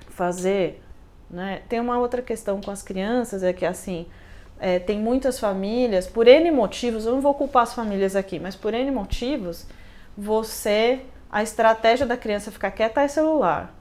[0.08, 0.82] fazer.
[1.30, 1.62] Né?
[1.68, 4.06] Tem uma outra questão com as crianças, é que assim,
[4.64, 8.56] é, tem muitas famílias, por N motivos, eu não vou culpar as famílias aqui, mas
[8.56, 9.66] por N motivos,
[10.16, 11.00] você,
[11.30, 13.74] a estratégia da criança ficar quieta é celular.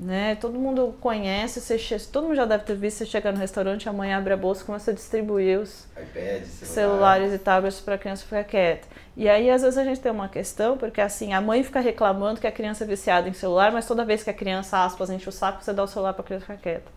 [0.00, 0.34] Né?
[0.36, 3.92] Todo mundo conhece, você, todo mundo já deve ter visto você chegar no restaurante, a
[3.92, 6.66] mãe abre a bolsa e começa a distribuir os iPad, celular.
[6.66, 8.88] celulares e tablets para a criança ficar quieta.
[9.18, 12.40] E aí, às vezes, a gente tem uma questão, porque assim, a mãe fica reclamando
[12.40, 15.28] que a criança é viciada em celular, mas toda vez que a criança, aspas, enche
[15.28, 16.95] o saco, você dá o celular para a criança ficar quieta.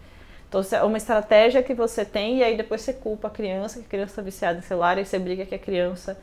[0.50, 3.86] Então, é uma estratégia que você tem e aí depois você culpa a criança, que
[3.86, 6.20] a criança está viciada em celular, e você briga que a criança.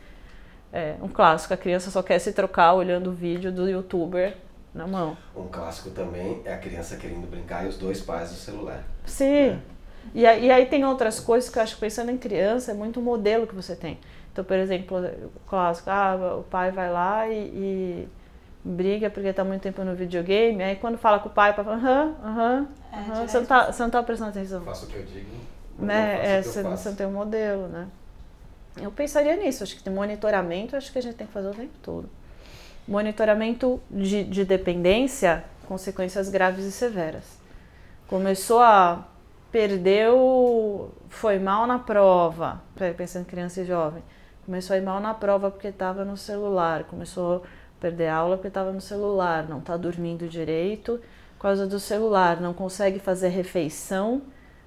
[0.72, 4.35] É um clássico, a criança só quer se trocar olhando o vídeo do youtuber
[4.74, 5.16] na mão.
[5.35, 8.83] Um clássico também é a criança querendo brincar e os dois pais do celular.
[9.07, 9.51] Sim.
[9.51, 9.61] Né?
[10.12, 12.74] E, aí, e aí tem outras coisas que eu acho que pensando em criança é
[12.74, 13.99] muito o modelo que você tem.
[14.33, 18.09] Então, por exemplo, o clássico, ah, o pai vai lá e, e
[18.67, 21.64] briga porque está muito tempo no videogame, aí quando fala com o pai, o pai
[21.64, 24.62] fala, aham, aham, é, você, não tá, você não tá prestando atenção.
[24.62, 25.31] Faço o que eu digo.
[25.79, 26.39] Né?
[26.39, 27.87] É, você, você não tem um modelo, né?
[28.81, 31.55] Eu pensaria nisso, acho que tem monitoramento, acho que a gente tem que fazer o
[31.55, 32.11] tempo todo.
[32.87, 37.39] Monitoramento de, de dependência, consequências graves e severas.
[38.07, 39.07] Começou a
[39.51, 42.61] perdeu, foi mal na prova,
[42.97, 44.03] pensando em criança e jovem,
[44.45, 47.43] começou a ir mal na prova porque estava no celular, começou
[47.87, 51.01] perder aula porque estava no celular, não está dormindo direito
[51.37, 54.22] por causa do celular, não consegue fazer refeição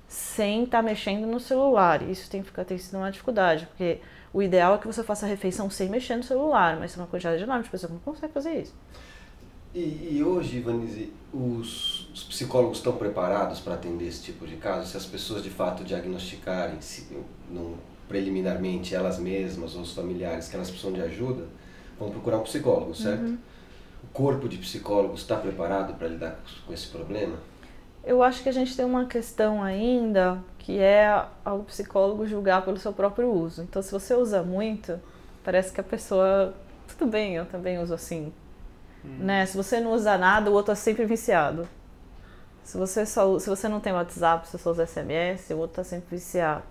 [0.08, 2.02] sem estar tá mexendo no celular.
[2.02, 4.00] Isso tem, tem sido uma dificuldade, porque
[4.34, 7.10] o ideal é que você faça a refeição sem mexer no celular, mas tem uma
[7.10, 8.74] quantidade enorme de pessoas que não consegue fazer isso.
[9.74, 14.90] E, e hoje, Ivanise, os, os, psicólogos estão preparados para atender esse tipo de caso?
[14.90, 17.06] Se as pessoas de fato diagnosticarem se,
[17.52, 17.76] não,
[18.08, 21.46] preliminarmente elas mesmas ou os familiares que elas precisam de ajuda,
[22.00, 23.24] vão procurar um psicólogo, certo?
[23.24, 23.38] Uhum.
[24.04, 27.38] O corpo de psicólogos está preparado para lidar com esse problema?
[28.04, 32.78] Eu acho que a gente tem uma questão ainda que é o psicólogo julgar pelo
[32.78, 33.62] seu próprio uso.
[33.64, 35.00] Então, se você usa muito,
[35.44, 36.54] parece que a pessoa.
[36.88, 38.32] Tudo bem, eu também uso assim.
[39.04, 39.18] Hum.
[39.20, 39.46] Né?
[39.46, 41.68] Se você não usa nada, o outro é sempre viciado.
[42.64, 45.82] Se você, só, se você não tem WhatsApp, se você só usa SMS, o outro
[45.82, 46.64] está sempre viciado.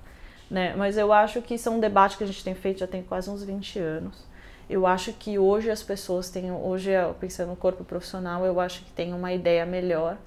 [0.51, 0.75] Né?
[0.77, 3.03] Mas eu acho que isso é um debate que a gente tem feito já tem
[3.03, 4.28] quase uns 20 anos.
[4.69, 8.93] Eu acho que hoje as pessoas têm, hoje pensando no corpo profissional, eu acho que
[8.93, 10.19] tem uma ideia melhor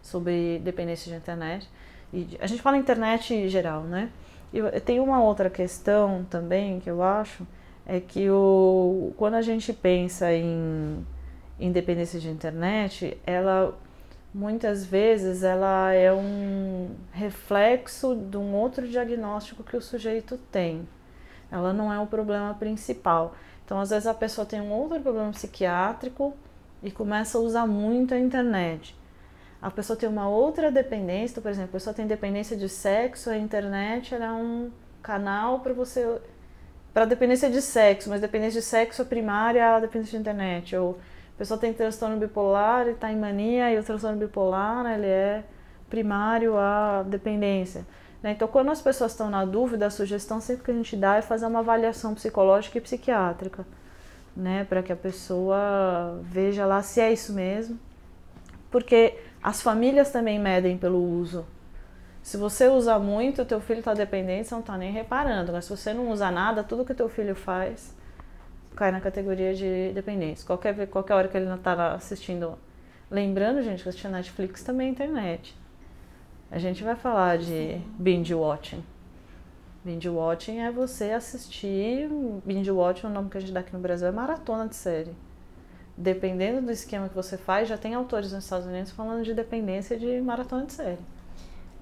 [0.00, 1.68] sobre dependência de internet.
[2.12, 4.10] E a gente fala internet em geral, né?
[4.52, 7.46] E tem uma outra questão também que eu acho
[7.84, 11.04] é que o, quando a gente pensa em
[11.58, 13.76] independência de internet, ela
[14.32, 20.86] muitas vezes ela é um reflexo de um outro diagnóstico que o sujeito tem.
[21.50, 23.34] Ela não é o problema principal.
[23.68, 26.34] Então, às vezes a pessoa tem um outro problema psiquiátrico
[26.82, 28.96] e começa a usar muito a internet
[29.60, 33.28] a pessoa tem uma outra dependência, então, por exemplo, a pessoa tem dependência de sexo,
[33.28, 34.70] a internet é um
[35.02, 36.20] canal para você
[36.94, 40.76] para dependência de sexo, mas dependência de sexo é primária a dependência de internet.
[40.76, 40.98] Ou
[41.34, 45.44] a pessoa tem transtorno bipolar e está em mania e o transtorno bipolar ele é
[45.88, 47.86] primário à dependência.
[48.22, 48.32] Né?
[48.32, 51.22] Então, quando as pessoas estão na dúvida, a sugestão sempre que a gente dá é
[51.22, 53.66] fazer uma avaliação psicológica e psiquiátrica,
[54.36, 54.64] né?
[54.64, 57.78] para que a pessoa veja lá se é isso mesmo.
[58.70, 61.46] Porque as famílias também medem pelo uso.
[62.22, 65.52] Se você usa muito, teu filho está dependente, você não está nem reparando.
[65.52, 67.96] Mas se você não usa nada, tudo que teu filho faz
[68.76, 70.46] cai na categoria de dependência.
[70.46, 72.58] Qualquer, qualquer hora que ele não está assistindo.
[73.10, 75.56] Lembrando, gente, que assistir Netflix também é internet.
[76.50, 78.82] A gente vai falar de binge watching.
[79.84, 82.08] Binge watching é você assistir.
[82.44, 85.14] Binge watching, o nome que a gente dá aqui no Brasil é maratona de série.
[85.96, 89.98] Dependendo do esquema que você faz, já tem autores nos Estados Unidos falando de dependência
[89.98, 91.00] de maratona de série.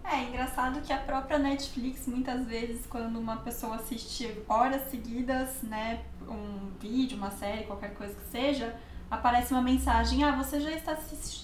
[0.02, 6.00] É engraçado que a própria Netflix, muitas vezes, quando uma pessoa assiste horas seguidas, né,
[6.28, 8.74] um vídeo, uma série, qualquer coisa que seja,
[9.10, 10.96] aparece uma mensagem: Ah, você já está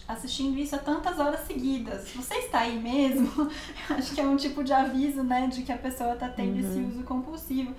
[0.08, 2.10] assistindo isso há tantas horas seguidas.
[2.14, 3.50] Você está aí mesmo?
[3.90, 6.60] Acho que é um tipo de aviso, né, de que a pessoa está tendo uhum.
[6.60, 7.74] esse uso compulsivo.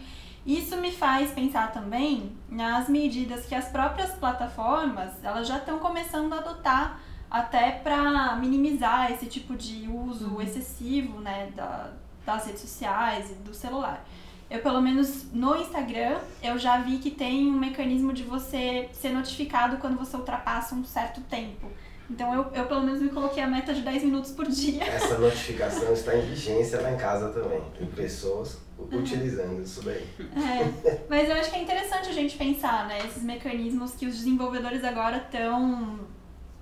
[0.45, 6.33] Isso me faz pensar também nas medidas que as próprias plataformas elas já estão começando
[6.33, 6.99] a adotar
[7.31, 10.41] até para minimizar esse tipo de uso uhum.
[10.41, 11.91] excessivo né, da,
[12.25, 14.05] das redes sociais e do celular.
[14.49, 19.09] Eu, pelo menos no Instagram, eu já vi que tem um mecanismo de você ser
[19.09, 21.71] notificado quando você ultrapassa um certo tempo.
[22.09, 24.83] Então eu, eu pelo menos me coloquei a meta de 10 minutos por dia.
[24.83, 27.61] Essa notificação está em vigência lá em casa também.
[27.77, 28.59] Tem pessoas
[28.91, 30.05] utilizando isso daí.
[30.19, 32.99] É, mas eu acho que é interessante a gente pensar, né?
[33.05, 35.99] Esses mecanismos que os desenvolvedores agora estão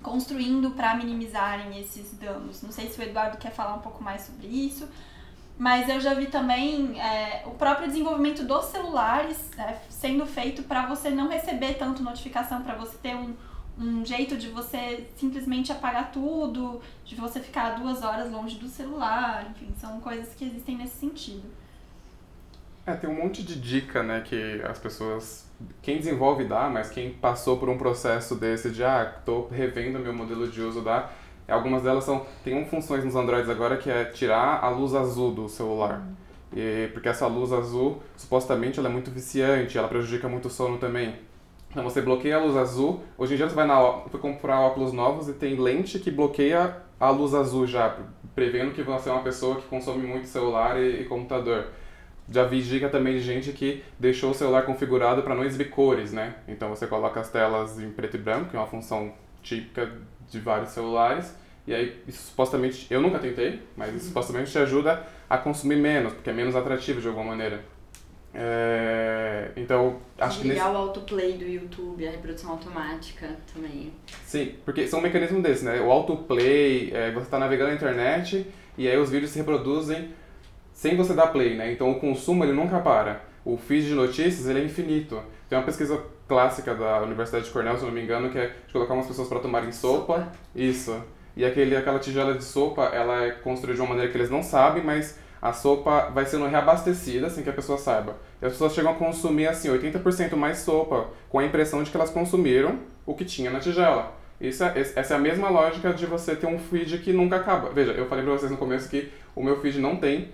[0.02, 2.62] construindo para minimizarem esses danos.
[2.62, 4.88] Não sei se o Eduardo quer falar um pouco mais sobre isso,
[5.62, 10.86] mas eu já vi também é, o próprio desenvolvimento dos celulares é, sendo feito para
[10.86, 13.32] você não receber tanto notificação, para você ter um,
[13.78, 19.46] um jeito de você simplesmente apagar tudo, de você ficar duas horas longe do celular,
[19.52, 21.44] enfim, são coisas que existem nesse sentido.
[22.84, 25.48] É, tem um monte de dica, né, que as pessoas,
[25.80, 30.12] quem desenvolve dá, mas quem passou por um processo desse de, ah, tô revendo meu
[30.12, 31.08] modelo de uso dá,
[31.48, 35.32] algumas delas são, tem um funções nos Androids agora que é tirar a luz azul
[35.32, 35.98] do celular.
[35.98, 36.14] Uhum.
[36.54, 40.78] E, porque essa luz azul, supostamente, ela é muito viciante, ela prejudica muito o sono
[40.78, 41.16] também.
[41.70, 43.02] Então você bloqueia a luz azul.
[43.16, 43.80] Hoje em dia você vai na
[44.20, 47.96] comprar óculos novos e tem lente que bloqueia a luz azul já,
[48.34, 51.68] prevendo que você é uma pessoa que consome muito celular e, e computador.
[52.30, 56.12] Já vi dica também de gente que deixou o celular configurado para não exibir cores,
[56.12, 56.34] né?
[56.46, 59.12] Então você coloca as telas em preto e branco, que é uma função
[59.42, 59.90] típica
[60.32, 61.34] de vários celulares.
[61.66, 66.12] E aí, isso supostamente, eu nunca tentei, mas isso supostamente te ajuda a consumir menos,
[66.14, 67.64] porque é menos atrativo de alguma maneira.
[68.34, 70.48] É, então, acho que.
[70.48, 70.60] Nesse...
[70.60, 73.92] o autoplay do YouTube, a reprodução automática também.
[74.24, 75.80] Sim, porque são um mecanismo desse, né?
[75.80, 80.08] O autoplay, é, você está navegando na internet e aí os vídeos se reproduzem
[80.72, 81.70] sem você dar play, né?
[81.70, 83.22] Então o consumo ele nunca para.
[83.44, 85.22] O feed de notícias ele é infinito.
[85.48, 86.02] Tem uma pesquisa
[86.32, 89.28] clássica da Universidade de Cornell, se não me engano, que é de colocar umas pessoas
[89.28, 90.14] para tomarem sopa.
[90.14, 90.32] sopa.
[90.56, 90.98] Isso.
[91.36, 94.42] E aquele, aquela tigela de sopa, ela é construída de uma maneira que eles não
[94.42, 98.16] sabem, mas a sopa vai sendo reabastecida sem que a pessoa saiba.
[98.40, 101.96] E as pessoas chegam a consumir assim 80% mais sopa, com a impressão de que
[101.98, 104.14] elas consumiram o que tinha na tigela.
[104.40, 107.68] Isso é, essa é a mesma lógica de você ter um feed que nunca acaba.
[107.70, 110.30] Veja, eu falei para vocês no começo que o meu feed não tem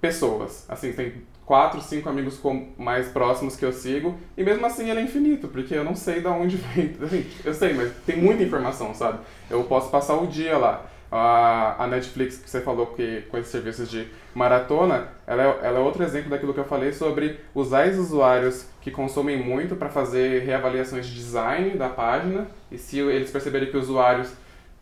[0.00, 0.64] pessoas.
[0.70, 1.12] Assim, tem
[1.46, 2.40] quatro, cinco amigos
[2.78, 6.20] mais próximos que eu sigo, e mesmo assim ele é infinito, porque eu não sei
[6.20, 6.94] de onde vem.
[7.02, 9.18] Assim, eu sei, mas tem muita informação, sabe?
[9.50, 10.86] Eu posso passar o dia lá.
[11.16, 15.80] A, Netflix, que você falou que com esses serviços de maratona, ela é, ela é
[15.80, 20.42] outro exemplo daquilo que eu falei sobre usar os usuários que consomem muito para fazer
[20.42, 24.32] reavaliações de design da página, e se eles perceberem que usuários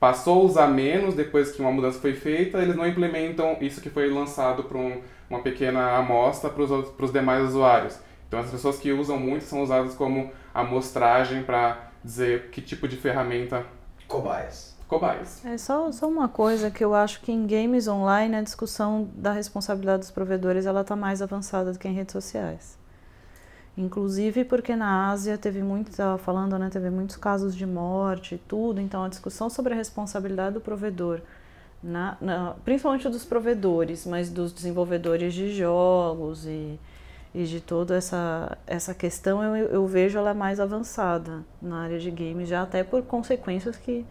[0.00, 3.90] passou a usar menos depois que uma mudança foi feita, eles não implementam isso que
[3.90, 5.00] foi lançado para um,
[5.32, 7.98] uma pequena amostra para os demais usuários.
[8.28, 12.96] Então, as pessoas que usam muito são usadas como amostragem para dizer que tipo de
[12.96, 13.64] ferramenta.
[14.06, 14.76] Cobaias.
[14.86, 15.42] Cobaias.
[15.46, 19.32] É só, só uma coisa que eu acho que em games online a discussão da
[19.32, 22.78] responsabilidade dos provedores ela está mais avançada do que em redes sociais.
[23.74, 28.38] Inclusive porque na Ásia teve muito, estava falando, né, teve muitos casos de morte e
[28.38, 31.22] tudo, então a discussão sobre a responsabilidade do provedor,
[31.82, 36.78] na, na, principalmente dos provedores, mas dos desenvolvedores de jogos e,
[37.34, 42.10] e de toda essa, essa questão, eu, eu vejo ela mais avançada na área de
[42.10, 44.04] games, já até por consequências que,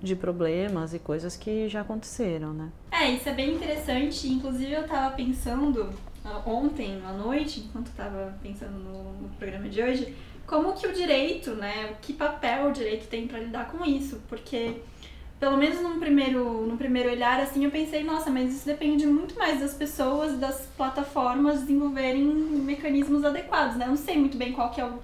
[0.00, 2.70] de problemas e coisas que já aconteceram, né?
[2.90, 4.28] É, isso é bem interessante.
[4.28, 5.92] Inclusive eu estava pensando
[6.46, 10.14] ontem à noite, enquanto estava pensando no, no, programa de hoje,
[10.46, 14.76] como que o direito, né, que papel o direito tem para lidar com isso, porque
[15.40, 19.34] pelo menos num primeiro, num primeiro olhar, assim, eu pensei, nossa, mas isso depende muito
[19.36, 23.86] mais das pessoas, das plataformas desenvolverem mecanismos adequados, né?
[23.86, 25.00] Eu não sei muito bem qual que é o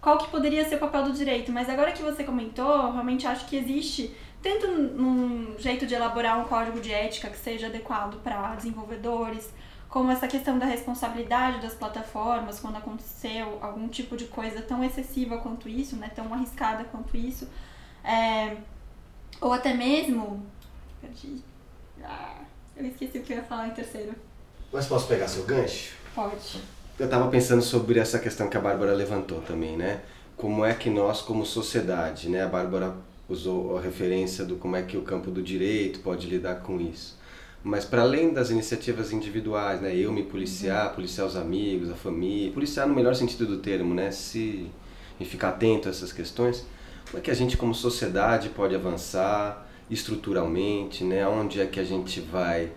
[0.00, 3.46] qual que poderia ser o papel do direito, mas agora que você comentou, realmente acho
[3.46, 8.54] que existe tanto num jeito de elaborar um código de ética que seja adequado para
[8.54, 9.52] desenvolvedores,
[9.88, 15.38] como essa questão da responsabilidade das plataformas quando aconteceu algum tipo de coisa tão excessiva
[15.38, 17.48] quanto isso, né, tão arriscada quanto isso,
[18.04, 18.56] é,
[19.40, 20.44] ou até mesmo,
[21.00, 21.42] perdi,
[22.02, 22.42] ah,
[22.76, 24.12] eu esqueci o que eu ia falar em terceiro.
[24.72, 25.94] Mas posso pegar seu gancho?
[26.14, 26.60] Pode.
[26.98, 30.02] Eu estava pensando sobre essa questão que a Bárbara levantou também, né?
[30.36, 32.42] Como é que nós, como sociedade, né?
[32.42, 32.94] A Bárbara
[33.28, 37.16] usou a referência do como é que o campo do direito pode lidar com isso.
[37.62, 39.94] Mas para além das iniciativas individuais, né?
[39.94, 44.10] Eu me policiar, policiar os amigos, a família, policiar no melhor sentido do termo, né?
[44.10, 44.70] Se
[45.20, 46.64] e ficar atento a essas questões.
[47.08, 51.26] Como é que a gente como sociedade pode avançar estruturalmente, né?
[51.26, 52.70] Onde é que a gente vai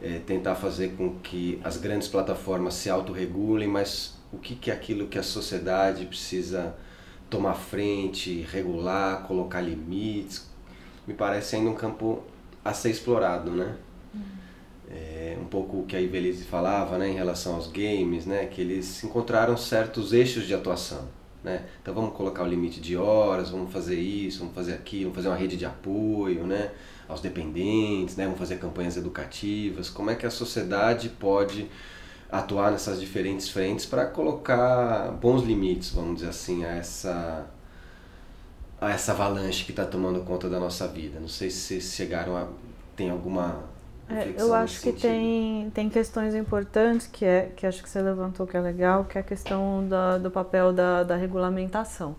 [0.00, 4.74] é, tentar fazer com que as grandes plataformas se autorregulem, mas o que, que é
[4.74, 6.76] aquilo que a sociedade precisa
[7.28, 10.48] tomar frente, regular, colocar limites?
[11.04, 12.22] Me parece ainda um campo
[12.64, 13.74] a ser explorado, né?
[14.88, 18.60] É, um pouco o que a Ivelise falava né, em relação aos games, né, que
[18.60, 21.08] eles encontraram certos eixos de atuação.
[21.42, 21.64] Né?
[21.80, 25.28] Então vamos colocar o limite de horas, vamos fazer isso, vamos fazer aquilo, vamos fazer
[25.28, 26.70] uma rede de apoio né?
[27.08, 28.24] aos dependentes, né?
[28.24, 29.90] vamos fazer campanhas educativas.
[29.90, 31.68] Como é que a sociedade pode
[32.30, 37.46] atuar nessas diferentes frentes para colocar bons limites, vamos dizer assim, a essa,
[38.80, 41.18] a essa avalanche que está tomando conta da nossa vida?
[41.18, 42.46] Não sei se vocês chegaram a.
[42.96, 43.71] tem alguma
[44.12, 48.46] é, eu acho que tem, tem questões importantes que é que acho que você levantou
[48.46, 52.14] que é legal, que é a questão da, do papel da, da regulamentação.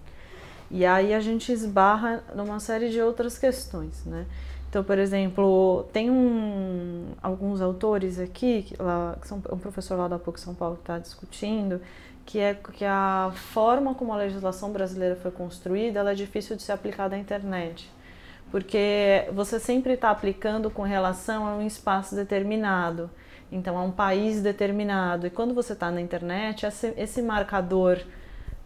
[0.71, 4.25] E aí a gente esbarra numa série de outras questões, né?
[4.69, 10.07] Então, por exemplo, tem um, alguns autores aqui, que, lá, que são um professor lá
[10.07, 11.79] da PUC São Paulo que está discutindo,
[12.25, 16.71] que é que a forma como a legislação brasileira foi construída é difícil de ser
[16.71, 17.87] aplicada à internet
[18.53, 23.09] porque você sempre está aplicando com relação a um espaço determinado,
[23.51, 25.25] então a um país determinado.
[25.25, 26.63] E quando você está na internet,
[26.95, 27.97] esse, marcador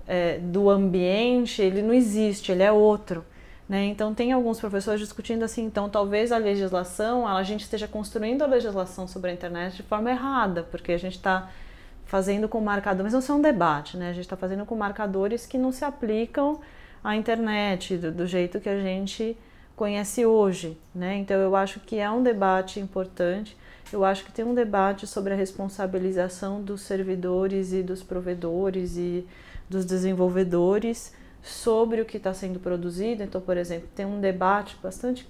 [0.06, 3.24] é, do ambiente ele não existe, ele é outro.
[3.70, 3.86] Né?
[3.86, 8.46] Então tem alguns professores discutindo assim, então talvez a legislação, a gente esteja construindo a
[8.46, 11.50] legislação sobre a internet de forma errada, porque a gente está
[12.04, 14.10] fazendo com marcadores, mas não é um debate, né?
[14.10, 16.60] A gente está fazendo com marcadores que não se aplicam
[17.02, 19.38] à internet do, do jeito que a gente
[19.78, 21.18] conhece hoje, né?
[21.18, 23.56] Então eu acho que é um debate importante.
[23.94, 29.26] Eu acho que tem um debate sobre a responsabilização dos servidores e dos provedores e
[29.70, 31.14] dos desenvolvedores
[31.44, 33.22] sobre o que está sendo produzido.
[33.22, 35.30] Então, por exemplo, tem um debate bastante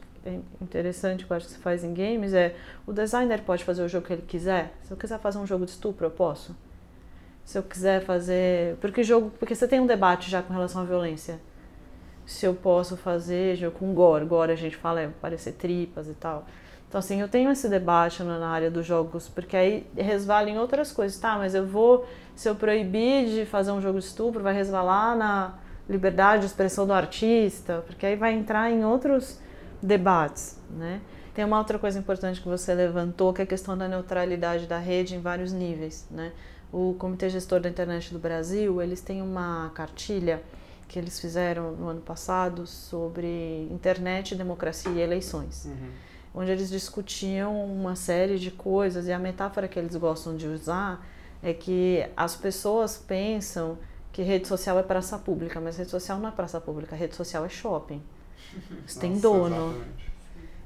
[0.62, 3.90] interessante que eu acho que se faz em games é o designer pode fazer o
[3.90, 4.74] jogo que ele quiser.
[4.82, 6.56] Se eu quiser fazer um jogo de estupro, eu posso.
[7.44, 10.86] Se eu quiser fazer, porque jogo, porque você tem um debate já com relação à
[10.86, 11.40] violência
[12.28, 14.26] se eu posso fazer com gore.
[14.26, 16.46] Gore a gente fala é parecer tripas e tal.
[16.88, 20.92] Então, assim, eu tenho esse debate na área dos jogos, porque aí resvala em outras
[20.92, 21.18] coisas.
[21.18, 22.06] Tá, mas eu vou,
[22.36, 25.56] se eu proibir de fazer um jogo de estupro, vai resvalar na
[25.90, 29.40] liberdade de expressão do artista, porque aí vai entrar em outros
[29.82, 31.00] debates, né?
[31.34, 34.80] Tem uma outra coisa importante que você levantou, que é a questão da neutralidade da
[34.80, 36.34] rede em vários níveis, né?
[36.74, 40.42] O Comitê Gestor da Internet do Brasil, eles têm uma cartilha
[40.88, 45.66] que eles fizeram no ano passado sobre internet, democracia e eleições.
[45.66, 45.90] Uhum.
[46.34, 51.06] Onde eles discutiam uma série de coisas e a metáfora que eles gostam de usar
[51.42, 53.78] é que as pessoas pensam
[54.12, 57.46] que rede social é praça pública, mas rede social não é praça pública, rede social
[57.46, 58.02] é shopping.
[58.86, 59.70] Isso tem dono.
[59.70, 60.08] Exatamente.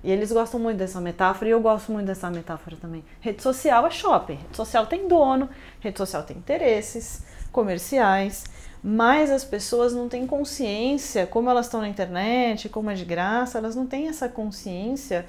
[0.03, 3.03] E eles gostam muito dessa metáfora e eu gosto muito dessa metáfora também.
[3.19, 5.49] Rede social é shopping, rede social tem dono,
[5.79, 8.45] rede social tem interesses comerciais
[8.83, 13.57] mas as pessoas não têm consciência, como elas estão na internet, como é de graça,
[13.57, 15.25] elas não têm essa consciência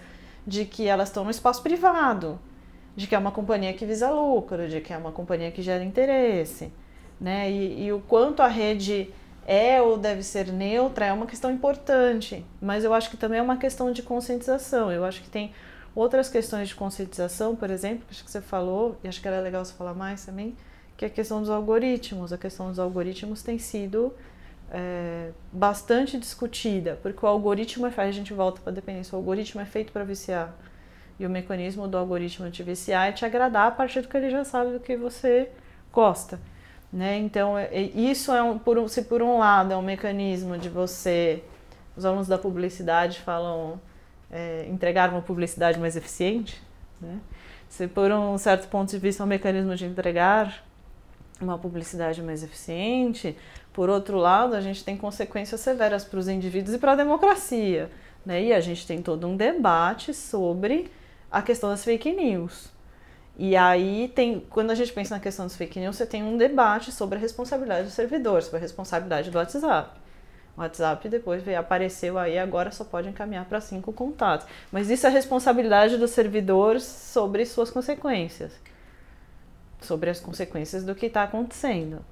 [0.46, 2.40] de que elas estão no espaço privado,
[2.96, 5.84] de que é uma companhia que visa lucro, de que é uma companhia que gera
[5.84, 6.72] interesse,
[7.20, 7.50] né?
[7.50, 9.10] E, e o quanto a rede
[9.46, 13.42] é ou deve ser neutra é uma questão importante, mas eu acho que também é
[13.42, 14.90] uma questão de conscientização.
[14.90, 15.52] Eu acho que tem
[15.94, 19.40] outras questões de conscientização, por exemplo, que acho que você falou, e acho que era
[19.40, 20.56] legal você falar mais também,
[20.96, 22.32] que é a questão dos algoritmos.
[22.32, 24.12] A questão dos algoritmos tem sido
[24.70, 29.18] é, bastante discutida, porque o algoritmo é feito, a gente volta para a dependência, o
[29.18, 30.54] algoritmo é feito para viciar.
[31.20, 34.30] E o mecanismo do algoritmo de viciar é te agradar a partir do que ele
[34.30, 35.50] já sabe do que você
[35.92, 36.40] gosta.
[36.92, 37.18] Né?
[37.18, 40.68] Então, é, é isso é um, por, se por um lado é um mecanismo de
[40.68, 41.42] você,
[41.96, 43.80] os alunos da publicidade falam
[44.30, 46.60] é, entregar uma publicidade mais eficiente,
[47.00, 47.18] né?
[47.68, 50.64] se por um certo ponto de vista é um mecanismo de entregar
[51.44, 53.36] uma publicidade mais eficiente,
[53.72, 57.90] por outro lado, a gente tem consequências severas para os indivíduos e para a democracia.
[58.24, 58.44] Né?
[58.44, 60.90] E a gente tem todo um debate sobre
[61.30, 62.70] a questão das fake news.
[63.38, 66.36] E aí tem, quando a gente pensa na questão das fake news, você tem um
[66.36, 69.98] debate sobre a responsabilidade do servidor, sobre a responsabilidade do WhatsApp.
[70.54, 74.46] O WhatsApp depois veio, apareceu aí, agora só pode encaminhar para cinco contatos.
[74.70, 78.52] Mas isso é responsabilidade do servidor sobre suas consequências.
[79.84, 82.04] Sobre as consequências do que está acontecendo.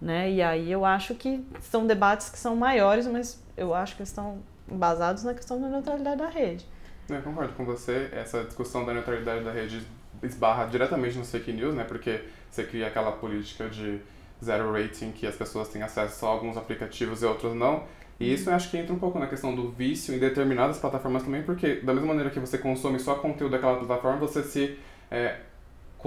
[0.00, 0.30] Né?
[0.32, 4.38] E aí eu acho que são debates que são maiores, mas eu acho que estão
[4.66, 6.66] basados na questão da neutralidade da rede.
[7.08, 8.08] Eu concordo com você.
[8.12, 9.86] Essa discussão da neutralidade da rede
[10.22, 11.84] esbarra diretamente no fake news, né?
[11.84, 14.00] Porque você cria aquela política de
[14.42, 17.84] zero rating que as pessoas têm acesso a alguns aplicativos e outros não.
[18.18, 21.24] E isso eu acho que entra um pouco na questão do vício em determinadas plataformas
[21.24, 24.78] também, porque da mesma maneira que você consome só conteúdo daquela plataforma, você se,
[25.10, 25.40] é,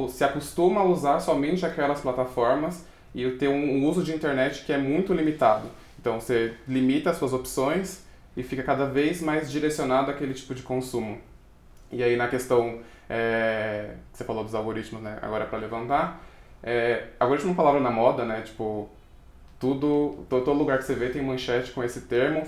[0.08, 4.78] se acostuma a usar somente aquelas plataformas e ter um, uso de internet que é
[4.78, 5.68] muito limitado.
[6.00, 8.04] Então você limita as suas opções
[8.36, 11.18] e fica cada vez mais direcionado àquele tipo de consumo.
[11.92, 12.80] E aí na questão
[13.10, 15.18] é, que você falou dos algoritmos, né?
[15.22, 16.24] Agora para levantar,
[16.62, 18.42] é, algoritmo é uma palavra na moda, né?
[18.42, 18.90] Tipo,
[19.60, 22.44] tudo, todo, todo lugar que você vê tem manchete com esse termo.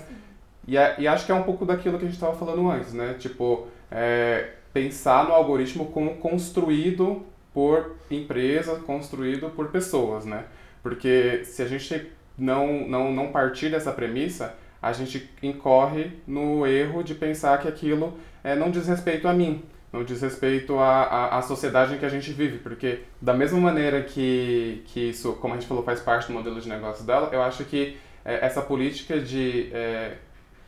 [0.68, 3.16] E, e acho que é um pouco daquilo que a gente estava falando antes, né?
[3.18, 10.44] Tipo, é, pensar no algoritmo como construído por empresa, construído por pessoas, né?
[10.82, 17.02] Porque se a gente não, não, não partir dessa premissa, a gente incorre no erro
[17.02, 19.62] de pensar que aquilo é, não diz respeito a mim,
[19.92, 24.02] não diz respeito à, à, sociedade em que a gente vive, porque da mesma maneira
[24.02, 27.42] que, que isso, como a gente falou, faz parte do modelo de negócio dela, eu
[27.42, 30.14] acho que é, essa política de é,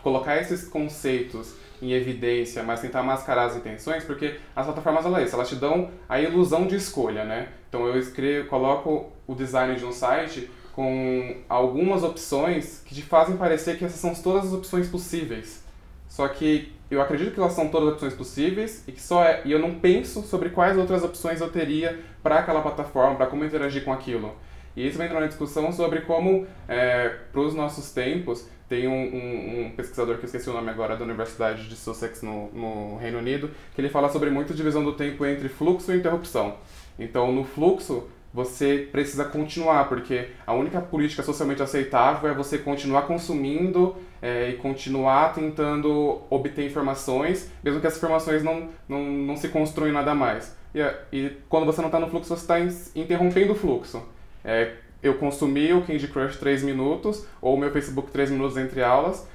[0.03, 5.49] colocar esses conceitos em evidência, mas tentar mascarar as intenções, porque as plataformas elas, elas
[5.49, 7.49] te dão a ilusão de escolha, né?
[7.69, 13.37] Então eu escrevo, coloco o design de um site com algumas opções que te fazem
[13.37, 15.63] parecer que essas são todas as opções possíveis.
[16.09, 19.43] Só que eu acredito que elas são todas as opções possíveis e que só é,
[19.45, 23.45] e eu não penso sobre quais outras opções eu teria para aquela plataforma, para como
[23.45, 24.37] interagir com aquilo.
[24.77, 28.93] E isso vem entrar na discussão sobre como, é, para os nossos tempos, tem um,
[28.93, 32.97] um, um, pesquisador que eu esqueci o nome agora da Universidade de Sussex no, no
[32.97, 36.57] Reino Unido, que ele fala sobre muito divisão do tempo entre fluxo e interrupção.
[36.99, 43.03] Então, no fluxo, você precisa continuar, porque a única política socialmente aceitável é você continuar
[43.03, 49.49] consumindo é, e continuar tentando obter informações, mesmo que essas informações não, não, não se
[49.49, 50.57] construam nada mais.
[50.75, 50.81] E,
[51.13, 52.59] e quando você não está no fluxo, você está
[52.99, 54.03] interrompendo o fluxo.
[54.45, 58.83] É, eu consumi o Candy Crush 3 minutos, ou o meu Facebook 3 minutos entre
[58.83, 59.27] aulas,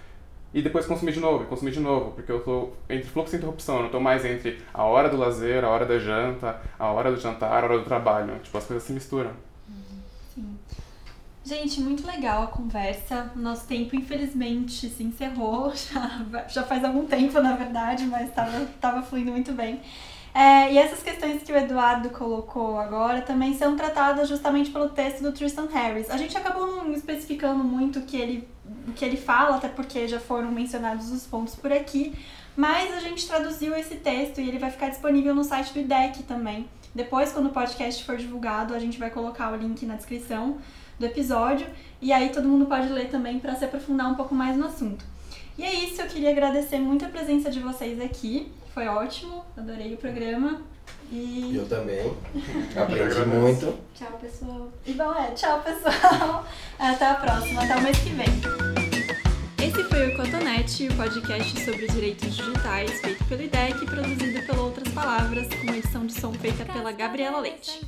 [0.53, 3.75] e depois consumir de novo, consumir de novo, porque eu estou entre fluxo e interrupção,
[3.75, 7.11] eu não estou mais entre a hora do lazer, a hora da janta, a hora
[7.11, 8.39] do jantar, a hora do trabalho.
[8.39, 9.31] Tipo, as coisas se misturam.
[10.33, 10.57] Sim.
[11.43, 13.31] Gente, muito legal a conversa.
[13.35, 15.71] Nosso tempo, infelizmente, se encerrou.
[15.75, 19.81] Já, já faz algum tempo, na verdade, mas estava tava fluindo muito bem.
[20.37, 25.23] É, e essas questões que o Eduardo colocou agora também são tratadas justamente pelo texto
[25.23, 26.11] do Tristan Harris.
[26.11, 28.47] A gente acabou não especificando muito o que ele,
[28.87, 32.13] o que ele fala, até porque já foram mencionados os pontos por aqui,
[32.55, 36.21] mas a gente traduziu esse texto e ele vai ficar disponível no site do IDEC
[36.21, 36.69] também.
[36.93, 40.59] Depois, quando o podcast for divulgado, a gente vai colocar o link na descrição
[40.99, 41.65] do episódio
[41.99, 45.03] e aí todo mundo pode ler também para se aprofundar um pouco mais no assunto.
[45.57, 48.51] E é isso, eu queria agradecer muito a presença de vocês aqui.
[48.73, 50.61] Foi ótimo, adorei o programa.
[51.11, 51.55] E...
[51.55, 52.13] Eu também.
[52.75, 53.75] Aprendi muito.
[53.95, 54.71] Tchau, pessoal.
[54.85, 56.45] E bom, é, tchau, pessoal.
[56.77, 58.27] Até a próxima, até o mês que vem.
[59.65, 64.61] Esse foi o Cotonete, o podcast sobre direitos digitais, feito pelo IDEC e produzido pela
[64.61, 67.81] Outras Palavras, com edição de som feita pela Gabriela Leite.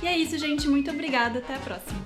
[0.03, 0.69] E é isso, gente.
[0.69, 1.39] Muito obrigada.
[1.41, 2.01] Até a próxima.